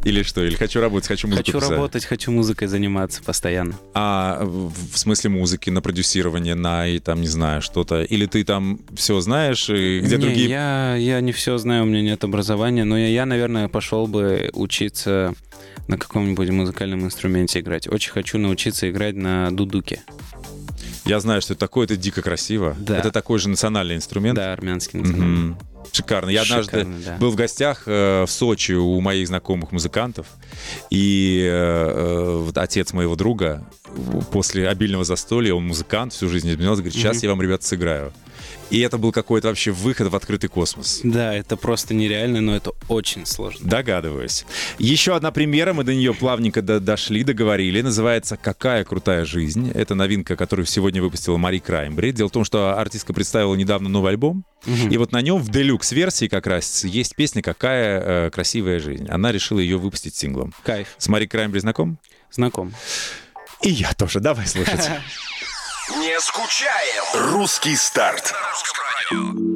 Или 0.02 0.22
что? 0.22 0.42
Или 0.42 0.54
хочу 0.54 0.80
работать, 0.80 1.08
хочу 1.08 1.28
музыку 1.28 1.44
Хочу 1.44 1.58
писать. 1.58 1.70
работать, 1.72 2.04
хочу 2.06 2.30
музыкой 2.32 2.68
заниматься 2.68 3.22
постоянно. 3.22 3.74
А 3.92 4.42
в 4.44 4.72
в 4.92 4.98
смысле 4.98 5.28
музыки, 5.30 5.68
на 5.68 5.82
продюсирование, 5.82 6.54
на, 6.54 6.86
и 6.88 6.98
там, 7.00 7.20
не 7.20 7.28
знаю, 7.28 7.60
что-то? 7.60 8.02
Или 8.02 8.24
ты 8.24 8.42
там 8.44 8.80
все 8.94 9.20
знаешь, 9.20 9.68
и 9.68 10.00
где 10.00 10.16
Не, 10.16 10.22
другие... 10.22 10.48
я, 10.48 10.96
я 10.96 11.20
не 11.20 11.32
все 11.32 11.58
знаю, 11.58 11.82
у 11.82 11.86
меня 11.86 12.00
нет 12.00 12.24
образования, 12.24 12.84
но 12.84 12.96
я, 12.98 13.08
я, 13.08 13.26
наверное, 13.26 13.68
пошел 13.68 14.06
бы 14.06 14.48
учиться 14.54 15.34
на 15.86 15.98
каком-нибудь 15.98 16.48
музыкальном 16.48 17.04
инструменте 17.04 17.60
играть. 17.60 17.86
Очень 17.86 18.12
хочу 18.12 18.38
научиться 18.38 18.88
играть 18.88 19.16
на 19.16 19.50
дудуке. 19.50 20.00
Я 21.10 21.18
знаю, 21.18 21.42
что 21.42 21.54
это 21.54 21.60
такое, 21.60 21.86
это 21.86 21.96
дико 21.96 22.22
красиво. 22.22 22.76
Да. 22.78 22.96
Это 22.96 23.10
такой 23.10 23.40
же 23.40 23.48
национальный 23.48 23.96
инструмент. 23.96 24.36
Да, 24.36 24.52
армянский 24.52 25.00
инструмент. 25.00 25.56
Мгм. 25.56 25.58
Шикарно. 25.90 26.30
Я 26.30 26.42
однажды 26.42 26.78
Шикарно, 26.78 26.98
да. 27.04 27.16
был 27.16 27.30
в 27.32 27.34
гостях 27.34 27.82
э, 27.86 28.24
в 28.26 28.30
Сочи 28.30 28.72
у 28.72 29.00
моих 29.00 29.26
знакомых 29.26 29.72
музыкантов, 29.72 30.28
и 30.88 31.42
э, 31.42 31.50
э, 31.52 32.36
вот 32.44 32.56
отец 32.58 32.92
моего 32.92 33.16
друга 33.16 33.66
после 34.30 34.68
обильного 34.68 35.02
застолья, 35.02 35.52
он 35.52 35.66
музыкант, 35.66 36.12
всю 36.12 36.28
жизнь 36.28 36.48
изменялся, 36.48 36.82
говорит, 36.82 36.94
сейчас 36.96 37.16
Мгм. 37.16 37.24
я 37.24 37.30
вам, 37.30 37.42
ребята, 37.42 37.66
сыграю. 37.66 38.12
И 38.70 38.80
это 38.80 38.98
был 38.98 39.12
какой-то 39.12 39.48
вообще 39.48 39.70
выход 39.72 40.08
в 40.08 40.16
открытый 40.16 40.48
космос. 40.48 41.00
Да, 41.02 41.34
это 41.34 41.56
просто 41.56 41.92
нереально, 41.94 42.40
но 42.40 42.54
это 42.54 42.72
очень 42.88 43.26
сложно. 43.26 43.68
Догадываюсь. 43.68 44.44
Еще 44.78 45.14
одна 45.16 45.30
премьера, 45.32 45.72
мы 45.72 45.84
до 45.84 45.94
нее 45.94 46.14
плавненько 46.14 46.62
до- 46.62 46.80
дошли, 46.80 47.24
договорили. 47.24 47.80
Называется 47.80 48.36
«Какая 48.36 48.84
крутая 48.84 49.24
жизнь». 49.24 49.70
Это 49.74 49.94
новинка, 49.94 50.36
которую 50.36 50.66
сегодня 50.66 51.02
выпустила 51.02 51.36
Мари 51.36 51.58
Краймбри. 51.58 52.12
Дело 52.12 52.28
в 52.28 52.32
том, 52.32 52.44
что 52.44 52.78
артистка 52.78 53.12
представила 53.12 53.54
недавно 53.54 53.88
новый 53.88 54.10
альбом, 54.12 54.44
и 54.90 54.96
вот 54.98 55.12
на 55.12 55.20
нем 55.22 55.38
в 55.38 55.48
делюкс-версии 55.50 56.28
как 56.28 56.46
раз 56.46 56.84
есть 56.84 57.16
песня 57.16 57.42
«Какая 57.42 58.00
э, 58.26 58.30
красивая 58.30 58.78
жизнь». 58.78 59.08
Она 59.08 59.32
решила 59.32 59.58
ее 59.58 59.78
выпустить 59.78 60.14
синглом. 60.14 60.52
Кайф. 60.64 60.88
С 60.98 61.08
Мари 61.08 61.26
Краймбри 61.26 61.60
знаком? 61.60 61.98
Знаком. 62.30 62.72
И 63.62 63.70
я 63.70 63.92
тоже. 63.94 64.20
Давай 64.20 64.46
слушать. 64.46 64.88
Не 65.88 66.20
скучаем. 66.20 67.04
Русский 67.32 67.76
старт. 67.76 68.34
Один 69.10 69.49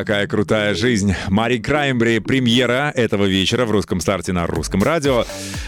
Какая 0.00 0.26
крутая 0.26 0.74
жизнь. 0.74 1.14
Мари 1.28 1.58
Краймбри, 1.58 2.20
премьера 2.20 2.90
этого 2.96 3.26
вечера 3.26 3.66
в 3.66 3.70
русском 3.70 4.00
старте 4.00 4.32
на 4.32 4.46
русском 4.46 4.82
радио. 4.82 5.26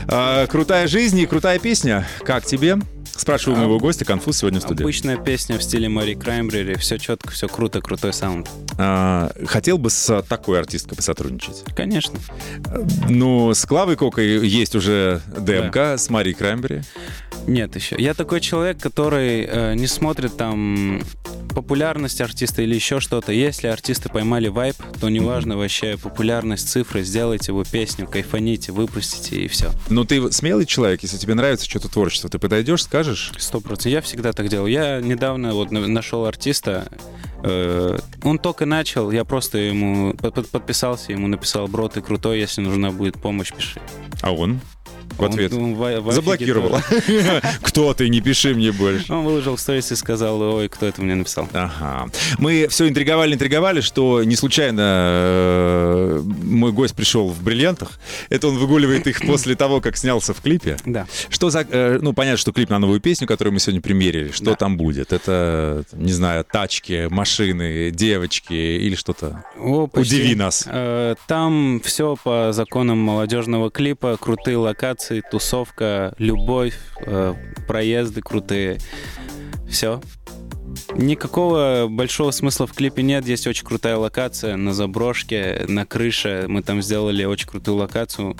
А, 0.09 0.47
крутая 0.47 0.88
жизнь 0.88 1.18
и 1.18 1.27
крутая 1.27 1.59
песня. 1.59 2.09
Как 2.25 2.47
тебе? 2.47 2.79
Спрашиваю 3.14 3.59
моего 3.59 3.79
гостя, 3.79 4.07
конфуз 4.07 4.38
сегодня 4.38 4.59
в 4.59 4.62
студии. 4.62 4.85
Обычная 4.85 5.18
песня 5.18 5.59
в 5.59 5.62
стиле 5.62 5.90
Мари 5.90 6.14
Краймбрери. 6.14 6.77
Все 6.77 6.97
четко, 6.97 7.31
все 7.31 7.47
круто, 7.47 7.83
крутой 7.83 8.14
саунд. 8.14 8.49
А, 8.79 9.31
хотел 9.45 9.77
бы 9.77 9.90
с 9.90 10.23
такой 10.23 10.61
артисткой 10.61 10.97
посотрудничать? 10.97 11.62
Конечно. 11.77 12.18
Ну, 13.11 13.53
с 13.53 13.66
Клавой 13.66 13.97
Кокой 13.97 14.49
есть 14.49 14.75
уже 14.75 15.21
демка, 15.38 15.99
с 15.99 16.09
Марией 16.09 16.35
Краймбери. 16.35 16.81
Нет 17.47 17.77
еще. 17.77 17.97
Я 17.99 18.14
такой 18.14 18.40
человек, 18.40 18.79
который 18.79 19.45
э, 19.45 19.75
не 19.75 19.87
смотрит 19.87 20.37
там 20.38 21.03
популярность 21.53 22.21
артиста 22.21 22.62
или 22.62 22.75
еще 22.75 23.01
что-то. 23.01 23.33
Если 23.33 23.67
артисты 23.69 24.09
поймали 24.09 24.49
вайп, 24.49 24.77
то 25.01 25.09
неважно 25.09 25.57
вообще 25.57 25.97
популярность, 25.97 26.69
цифры, 26.69 27.03
сделайте 27.03 27.53
его 27.53 27.65
песню, 27.65 28.07
кайфаните, 28.07 28.73
выпустите 28.73 29.37
и 29.43 29.49
все. 29.49 29.71
Ну, 29.88 30.05
ты 30.05 30.33
смелый 30.33 30.67
человек, 30.67 31.03
если 31.03 31.17
тебе 31.17 31.35
нравится 31.35 31.69
что-то 31.69 31.88
творчество, 31.88 32.29
ты 32.31 32.38
подойдешь, 32.38 32.83
скажешь? 32.85 33.33
Сто 33.38 33.61
процентов. 33.61 33.93
Я 33.93 34.01
всегда 34.01 34.33
так 34.33 34.49
делал. 34.49 34.67
Я 34.67 35.01
недавно 35.01 35.55
вот 35.55 35.71
на- 35.71 35.87
нашел 35.87 36.25
артиста. 36.27 36.88
э, 37.45 37.99
он 38.23 38.38
только 38.38 38.67
начал, 38.67 39.11
я 39.11 39.25
просто 39.25 39.59
ему 39.59 40.15
под- 40.15 40.33
под- 40.35 40.49
подписался, 40.49 41.11
ему 41.11 41.27
написал, 41.27 41.67
бро, 41.67 41.88
ты 41.88 42.01
крутой, 42.01 42.38
если 42.38 42.61
нужна 42.61 42.93
будет 42.93 43.21
помощь, 43.21 43.53
пиши. 43.53 43.81
А 44.21 44.31
он? 44.33 44.61
В 45.23 45.33
ответ. 45.33 45.53
Он, 45.53 45.63
он 45.65 45.75
в- 45.75 46.01
в 46.01 47.61
Кто 47.63 47.95
ты? 47.95 48.09
Не 48.09 48.21
пиши 48.21 48.55
мне 48.55 48.73
больше. 48.73 49.13
Он 49.13 49.25
выложил 49.25 49.57
в 49.57 49.61
сторис 49.61 49.91
и 49.93 49.97
сказал, 49.97 50.41
ой, 50.41 50.69
кто 50.69 50.87
это 50.87 51.03
мне 51.03 51.15
написал. 51.15 51.49
Ага. 51.53 52.09
Мы 52.39 52.67
все 52.69 52.89
интриговали, 52.89 53.35
интриговали, 53.35 53.81
что 53.81 54.23
не 54.25 54.37
случайно 54.37 54.81
э, 54.85 56.23
мой 56.43 56.73
гость 56.73 56.95
пришел 56.95 57.29
в 57.29 57.43
бриллиантах. 57.43 57.99
Это 58.31 58.49
он 58.49 58.59
выгуливает 58.59 59.07
их 59.07 59.21
после 59.27 59.55
того, 59.55 59.81
как 59.81 59.97
снялся 59.97 60.35
в 60.35 60.41
клипе. 60.41 60.77
Да. 60.85 61.07
Что 61.29 61.51
за... 61.51 61.67
э, 61.69 61.99
ну, 62.01 62.13
понятно, 62.13 62.37
что 62.39 62.53
клип 62.53 62.71
на 62.71 62.79
новую 62.79 63.01
песню, 63.01 63.27
которую 63.27 63.55
мы 63.55 63.61
сегодня 63.61 63.81
примерили. 63.81 64.31
Что 64.31 64.45
Да. 64.47 64.55
там 64.57 64.77
будет? 64.77 65.13
Это, 65.13 65.85
не 65.93 66.13
знаю, 66.13 66.45
тачки, 66.51 67.09
машины, 67.11 67.91
девочки 67.91 68.53
или 68.55 68.95
что-то? 68.95 69.45
О. 69.59 69.89
Удиви 69.93 70.35
нас. 70.35 70.65
Э, 70.67 71.15
Там 71.27 71.81
все 71.85 72.17
по 72.23 72.51
законам 72.53 72.99
молодежного 72.99 73.71
клипа. 73.71 74.17
Крутые 74.21 74.57
локации, 74.57 75.12
тусовка, 75.20 76.14
любовь, 76.18 76.79
э, 77.01 77.35
проезды 77.66 78.22
крутые. 78.22 78.79
Все. 79.68 80.01
Никакого 80.95 81.87
большого 81.89 82.31
смысла 82.31 82.67
в 82.67 82.73
клипе 82.73 83.03
нет. 83.03 83.27
Есть 83.27 83.47
очень 83.47 83.65
крутая 83.65 83.97
локация 83.97 84.57
на 84.57 84.73
заброшке, 84.73 85.65
на 85.69 85.85
крыше. 85.87 86.47
Мы 86.49 86.63
там 86.63 86.83
сделали 86.83 87.25
очень 87.25 87.47
крутую 87.49 87.77
локацию. 87.79 88.37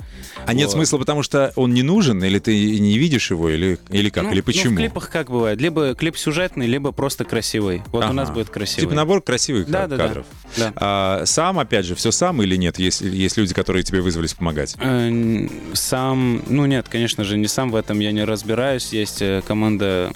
А 0.47 0.55
нет 0.55 0.67
Вот. 0.67 0.73
смысла, 0.75 0.99
потому 0.99 1.23
что 1.23 1.53
он 1.57 1.75
не 1.75 1.83
нужен, 1.83 2.23
или 2.23 2.39
ты 2.39 2.79
не 2.79 2.99
видишь 2.99 3.31
его, 3.31 3.49
или, 3.51 3.79
или 3.91 4.09
как, 4.11 4.25
Ну, 4.25 4.31
или 4.31 4.39
ну, 4.39 4.45
почему? 4.45 4.75
в 4.75 4.77
клипах 4.77 5.11
как 5.11 5.31
бывает? 5.31 5.61
Либо 5.61 5.95
клип 5.95 6.17
сюжетный, 6.17 6.67
либо 6.67 6.93
просто 6.93 7.25
красивый. 7.25 7.83
Вот 7.93 8.01
у 8.03 8.07
Ага. 8.07 8.13
нас 8.13 8.31
будет 8.31 8.51
красивый. 8.51 8.83
Типа 8.83 8.95
набор 8.95 9.23
красивых 9.23 9.69
Да, 9.69 9.83
ка- 9.83 9.89
да, 9.89 9.97
да. 9.97 10.07
кадров. 10.09 10.27
Да. 10.57 10.73
А 10.77 11.23
сам, 11.27 11.59
опять 11.59 11.87
же, 11.87 11.95
все 11.95 12.11
сам 12.11 12.43
или 12.43 12.57
нет? 12.57 12.79
Есть, 12.79 13.01
есть 13.01 13.37
люди, 13.37 13.55
которые 13.55 13.83
тебе 13.83 14.01
вызвались 14.01 14.35
помогать? 14.35 14.77
Э, 14.81 15.49
Сам, 15.75 16.43
ну 16.49 16.67
нет, 16.67 16.89
конечно 16.89 17.25
же, 17.25 17.37
не 17.39 17.49
сам 17.49 17.71
в 17.71 17.77
этом 17.77 17.99
я 18.01 18.13
не 18.13 18.25
разбираюсь. 18.25 18.93
Есть 18.93 19.23
э, 19.23 19.43
команда 19.47 20.13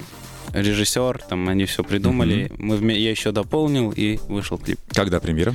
режиссер, 0.60 1.22
там 1.28 1.48
они 1.48 1.64
все 1.66 1.84
придумали. 1.84 2.50
Мы 2.58 2.76
вме- 2.76 2.98
я 2.98 3.10
еще 3.10 3.32
дополнил 3.32 3.92
и 3.94 4.18
вышел 4.28 4.58
клип. 4.58 4.78
Когда 4.92 5.20
премьера? 5.20 5.54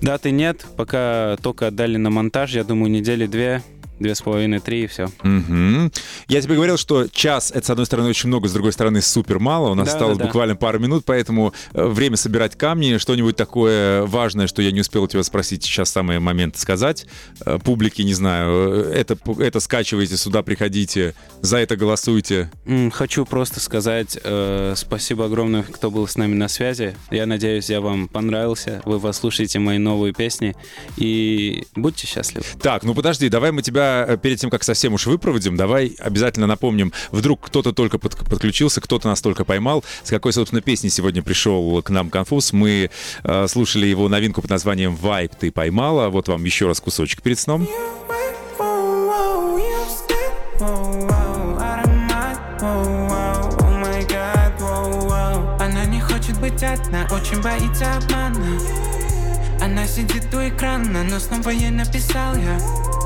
Даты 0.00 0.30
нет, 0.30 0.64
пока 0.76 1.36
только 1.42 1.66
отдали 1.68 1.96
на 1.96 2.10
монтаж. 2.10 2.52
Я 2.54 2.64
думаю, 2.64 2.90
недели 2.90 3.26
две, 3.26 3.62
две 3.98 4.14
с 4.14 4.22
половиной, 4.22 4.60
три 4.60 4.84
и 4.84 4.86
все. 4.86 5.08
Мгм. 5.22 5.90
Я 6.28 6.40
тебе 6.40 6.54
говорил, 6.54 6.76
что 6.76 7.06
час 7.08 7.50
это, 7.54 7.66
с 7.66 7.70
одной 7.70 7.86
стороны, 7.86 8.08
очень 8.08 8.28
много, 8.28 8.48
с 8.48 8.52
другой 8.52 8.72
стороны, 8.72 9.02
супер 9.02 9.38
мало. 9.38 9.70
У 9.70 9.74
нас 9.74 9.86
Да, 9.88 9.92
осталось 9.94 10.18
да, 10.18 10.24
да. 10.24 10.28
буквально 10.28 10.56
пару 10.56 10.78
минут, 10.78 11.04
поэтому 11.04 11.52
э, 11.72 11.86
время 11.86 12.16
собирать 12.16 12.56
камни. 12.56 12.98
Что-нибудь 12.98 13.36
такое 13.36 14.04
важное, 14.06 14.46
что 14.46 14.62
я 14.62 14.70
не 14.70 14.80
успел 14.80 15.04
у 15.04 15.08
тебя 15.08 15.22
спросить, 15.22 15.64
сейчас 15.64 15.90
самый 15.90 16.18
момент 16.18 16.56
сказать. 16.56 17.06
Э, 17.44 17.58
Публике, 17.62 18.04
не 18.04 18.14
знаю, 18.14 18.50
э, 18.84 18.92
это, 18.94 19.16
это 19.38 19.60
скачивайте 19.60 20.16
сюда, 20.16 20.42
приходите, 20.42 21.14
за 21.40 21.58
это 21.58 21.76
голосуйте. 21.76 22.50
Хочу 22.92 23.24
просто 23.24 23.60
сказать 23.60 24.18
э, 24.22 24.74
спасибо 24.76 25.26
огромное, 25.26 25.62
кто 25.62 25.90
был 25.90 26.06
с 26.06 26.16
нами 26.16 26.34
на 26.34 26.48
связи. 26.48 26.94
Я 27.10 27.26
надеюсь, 27.26 27.70
я 27.70 27.80
вам 27.80 28.08
понравился. 28.08 28.82
Вы 28.84 29.00
послушаете 29.00 29.58
мои 29.58 29.78
новые 29.78 30.12
песни 30.12 30.54
и 30.96 31.64
будьте 31.74 32.06
счастливы. 32.06 32.44
Так, 32.60 32.82
ну 32.84 32.94
подожди, 32.94 33.28
давай 33.28 33.52
мы 33.52 33.62
тебя 33.62 33.87
э, 34.08 34.16
перед 34.16 34.38
тем, 34.38 34.50
как 34.50 34.64
совсем 34.64 34.94
уж 34.94 35.06
выпроводим, 35.06 35.56
давай 35.56 35.94
обязательно 35.98 36.46
напомним, 36.46 36.92
вдруг 37.10 37.46
кто-то 37.46 37.72
только 37.72 37.98
под- 37.98 38.16
подключился, 38.16 38.80
кто-то 38.80 39.08
нас 39.08 39.20
только 39.20 39.44
поймал, 39.44 39.84
с 40.02 40.10
какой, 40.10 40.32
собственно, 40.32 40.62
песни 40.62 40.88
сегодня 40.88 41.22
пришел 41.22 41.82
к 41.82 41.90
нам 41.90 42.10
Конфуз. 42.10 42.52
Мы 42.52 42.90
э, 43.24 43.46
слушали 43.48 43.86
его 43.86 44.08
новинку 44.08 44.42
под 44.42 44.50
названием 44.50 44.96
«Вайп 44.96 45.34
ты 45.34 45.50
поймала». 45.50 46.08
Вот 46.08 46.28
вам 46.28 46.44
еще 46.44 46.66
раз 46.66 46.80
кусочек 46.80 47.22
перед 47.22 47.38
сном. 47.38 47.68
Она 55.60 55.84
не 55.84 56.00
хочет 56.00 56.38
быть 56.40 56.62
одна, 56.62 57.06
очень 57.12 57.40
боится 57.42 57.96
обмана 57.96 58.58
Она 59.60 59.86
сидит 59.86 60.34
у 60.34 60.38
экрана, 60.38 61.04
но 61.04 61.18
снова 61.18 61.50
ей 61.50 61.70
написал 61.70 62.34
я 62.36 62.97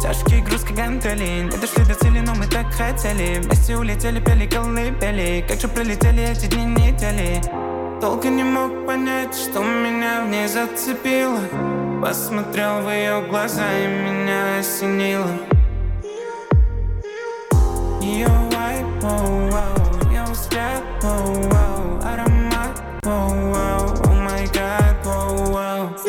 Тяжкие 0.00 0.40
грузки 0.40 0.72
гантели 0.72 1.42
Не 1.42 1.56
дошли 1.58 1.84
до 1.84 1.94
цели, 1.94 2.20
но 2.20 2.34
мы 2.34 2.46
так 2.46 2.72
хотели. 2.72 3.38
Вместе 3.40 3.76
улетели, 3.76 4.18
пели 4.18 4.46
колыбели. 4.46 5.44
Как 5.46 5.60
же 5.60 5.68
пролетели 5.68 6.22
эти 6.22 6.46
дни, 6.46 6.64
недели? 6.64 7.42
Долго 8.00 8.28
не 8.28 8.42
мог 8.42 8.86
понять, 8.86 9.34
что 9.34 9.62
меня 9.62 10.24
в 10.24 10.28
ней 10.30 10.48
зацепило. 10.48 11.40
Посмотрел 12.00 12.80
в 12.80 12.90
ее 12.90 13.20
глаза 13.28 13.70
и 13.78 13.86
меня 13.86 14.60
осенило. 14.60 15.30
Ее 18.00 18.28
вайп, 18.28 19.04
оу, 19.04 19.50
оу, 19.50 20.10
ее 20.10 20.24
взгляд, 20.30 20.82
оу, 21.02 21.42
оу, 21.44 21.59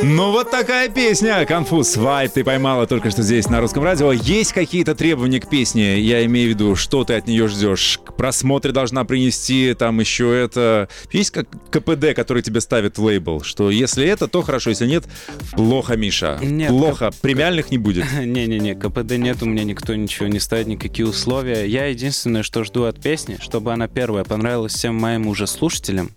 Ну 0.04 0.32
вот 0.32 0.50
такая 0.50 0.90
песня. 0.90 1.46
Конфуз 1.46 1.96
Вайп 1.96 2.32
ты 2.32 2.44
поймала 2.44 2.88
только 2.88 3.12
что 3.12 3.22
здесь 3.22 3.50
на 3.50 3.62
русском 3.62 3.84
радио. 3.84 4.12
Есть 4.12 4.52
какие-то 4.52 4.96
требования 4.96 5.40
к 5.40 5.48
песне? 5.48 6.00
Я 6.00 6.26
имею 6.26 6.48
в 6.48 6.50
виду, 6.50 6.76
что 6.76 7.04
ты 7.04 7.14
от 7.14 7.28
нее 7.28 7.48
ждешь? 7.48 8.00
К 8.04 8.14
просмотре 8.14 8.72
должна 8.72 9.04
принести 9.06 9.76
там 9.78 10.00
еще 10.00 10.36
это. 10.36 10.90
Есть 11.12 11.30
как 11.32 11.48
КПД, 11.70 12.16
который 12.16 12.42
тебе 12.42 12.62
ставит 12.62 12.98
лейбл, 12.98 13.42
что 13.44 13.70
если 13.70 14.06
это, 14.08 14.28
то 14.28 14.42
хорошо, 14.42 14.72
если 14.72 14.88
нет, 14.88 15.04
плохо, 15.52 15.96
Миша. 15.98 16.40
Нет, 16.42 16.70
плохо. 16.70 17.12
Премиальных 17.22 17.70
не 17.70 17.78
будет. 17.78 18.06
Не-не-не, 18.20 18.74
КПД 18.74 19.18
нет, 19.18 19.44
у 19.44 19.46
меня 19.46 19.64
никто 19.64 19.94
ничего 19.94 20.28
не 20.28 20.40
ставит, 20.40 20.66
никакие 20.66 21.08
условия. 21.08 21.68
Я 21.68 21.86
единственное, 21.86 22.42
что 22.42 22.64
жду 22.64 22.86
от 22.86 23.00
песни, 23.00 23.38
чтобы 23.40 23.72
она 23.72 23.88
первая 23.88 24.24
понравилась 24.24 24.74
всем 24.74 24.96
моим 24.96 25.28
уже 25.28 25.46
слушателям, 25.46 26.10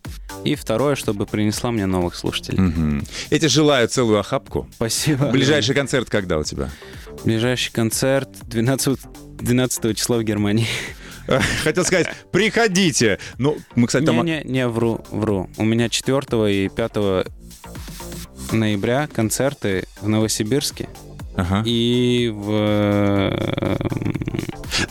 и 0.44 0.54
второе, 0.54 0.94
чтобы 0.94 1.26
принесла 1.26 1.70
мне 1.70 1.86
новых 1.86 2.14
слушателей. 2.14 3.02
Эти 3.30 3.48
желаю 3.74 3.88
целую 3.88 4.20
охапку. 4.20 4.68
Спасибо. 4.76 5.30
Ближайший 5.30 5.74
концерт 5.74 6.08
когда 6.08 6.38
у 6.38 6.44
тебя? 6.44 6.70
Ближайший 7.24 7.72
концерт 7.72 8.28
12, 8.42 8.98
12 9.38 9.96
числа 9.96 10.18
в 10.18 10.22
Германии. 10.22 10.68
Хотел 11.64 11.84
сказать, 11.84 12.06
приходите. 12.30 13.18
Ну, 13.38 13.56
мы, 13.74 13.88
кстати, 13.88 14.04
там... 14.04 14.24
Не-не, 14.24 14.44
не, 14.44 14.68
вру, 14.68 15.04
вру. 15.10 15.50
У 15.56 15.64
меня 15.64 15.88
4 15.88 16.20
и 16.54 16.68
5 16.68 16.94
ноября 18.52 19.08
концерты 19.12 19.88
в 20.00 20.08
Новосибирске 20.08 20.88
Ага. 21.36 21.62
и 21.66 22.30
в... 22.34 22.50
э, 22.52 23.76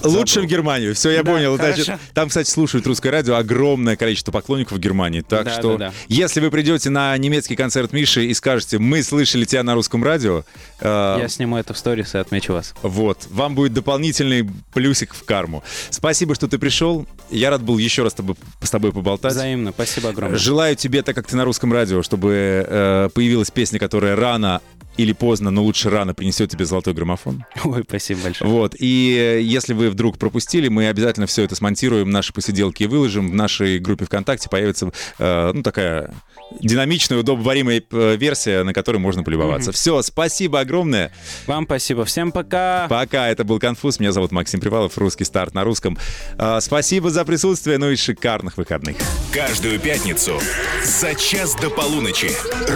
Лучше 0.04 0.42
в 0.42 0.46
Германию. 0.46 0.94
Все, 0.96 1.12
я 1.12 1.24
Да, 1.24 1.32
понял. 1.32 1.56
Значит, 1.56 1.90
там, 2.14 2.30
кстати, 2.30 2.50
слушают 2.50 2.86
русское 2.88 3.10
радио 3.10 3.36
огромное 3.36 3.96
количество 3.96 4.32
поклонников 4.32 4.78
в 4.78 4.80
Германии. 4.82 5.22
Так 5.22 5.46
Да, 5.46 5.52
что, 5.52 5.78
да, 5.78 5.90
да. 5.90 5.94
если 6.08 6.40
вы 6.42 6.52
придете 6.52 6.90
на 6.90 7.18
немецкий 7.18 7.56
концерт 7.56 7.92
Миши 7.94 8.26
и 8.26 8.34
скажете, 8.34 8.80
мы 8.80 9.04
слышали 9.04 9.46
тебя 9.46 9.64
на 9.64 9.74
русском 9.76 10.04
радио, 10.04 10.44
э, 10.80 11.18
Я 11.22 11.28
сниму 11.28 11.58
это 11.58 11.74
в 11.74 11.78
сторис 11.78 12.16
и 12.16 12.18
отмечу 12.18 12.54
вас. 12.54 12.74
вот, 12.82 13.28
вам 13.30 13.56
будет 13.56 13.74
дополнительный 13.74 14.50
плюсик 14.74 15.14
в 15.14 15.24
карму. 15.26 15.64
Спасибо, 15.90 16.36
что 16.36 16.48
ты 16.48 16.58
пришел. 16.58 17.06
Я 17.30 17.50
рад 17.50 17.62
был 17.62 17.78
еще 17.78 18.04
раз 18.04 18.12
с 18.14 18.16
тобой, 18.16 18.36
с 18.62 18.70
тобой 18.70 18.92
поболтать. 18.92 19.32
Взаимно. 19.34 19.72
Спасибо 19.72 20.10
огромное. 20.10 20.38
Желаю 20.38 20.76
тебе, 20.76 21.02
так 21.04 21.16
как 21.16 21.28
ты 21.28 21.36
на 21.36 21.46
русском 21.46 21.72
радио, 21.74 22.02
чтобы 22.04 22.66
э, 22.68 23.10
появилась 23.14 23.52
песня, 23.52 23.80
которая 23.80 24.16
рано 24.16 24.62
или 24.98 25.14
поздно, 25.14 25.50
но 25.52 25.64
лучше 25.64 25.90
рано 25.90 26.14
принесет 26.14 26.52
тебе 26.52 26.66
золотой 26.66 26.94
граммофон. 26.94 27.46
Ой, 27.64 27.84
спасибо 27.88 28.22
большое. 28.22 28.50
Вот. 28.50 28.76
И 28.78 29.18
э, 29.18 29.42
если 29.42 29.74
вы 29.74 29.90
вдруг 29.90 30.18
пропустили, 30.18 30.68
мы 30.68 30.88
обязательно 30.88 31.26
все 31.26 31.44
это 31.44 31.56
смонтируем, 31.56 32.10
наши 32.10 32.34
посиделки 32.34 32.84
и 32.84 32.88
выложим. 32.88 33.32
В 33.32 33.36
нашей 33.36 33.80
группе 33.80 34.06
ВКонтакте 34.06 34.50
появится 34.50 34.92
э, 35.20 35.52
ну, 35.54 35.64
такая 35.64 36.14
динамичная, 36.60 37.20
удобоваримая 37.20 37.82
э, 37.92 38.16
версия, 38.18 38.64
на 38.64 38.74
которой 38.74 38.98
можно 38.98 39.24
полюбоваться. 39.24 39.72
Все, 39.72 40.02
спасибо 40.02 40.60
огромное. 40.60 41.12
Вам 41.48 41.66
спасибо. 41.66 42.06
Всем 42.06 42.32
пока. 42.32 42.88
Пока. 42.90 43.30
Это 43.30 43.44
был 43.44 43.60
«Конфуз». 43.60 44.00
Меня 44.00 44.12
зовут 44.12 44.32
Максим 44.32 44.60
Привалов, 44.60 44.98
русский 44.98 45.26
старт 45.26 45.54
на 45.54 45.64
русском. 45.64 45.98
Э, 46.38 46.60
спасибо 46.62 47.10
за 47.10 47.26
присутствие, 47.26 47.78
ну 47.78 47.90
и 47.90 47.96
шикарных 47.96 48.58
выходных. 48.58 48.98
Каждую 49.32 49.80
пятницу 49.80 50.40
за 50.84 51.16
час 51.16 51.56
до 51.56 51.70
полуночи. 51.70 52.32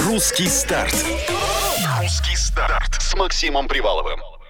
Русский 0.07 0.47
старт. 0.47 0.95
Русский 2.07 2.37
старт 2.37 3.01
с 3.01 3.13
Максимом 3.15 3.67
Приваловым. 3.67 4.21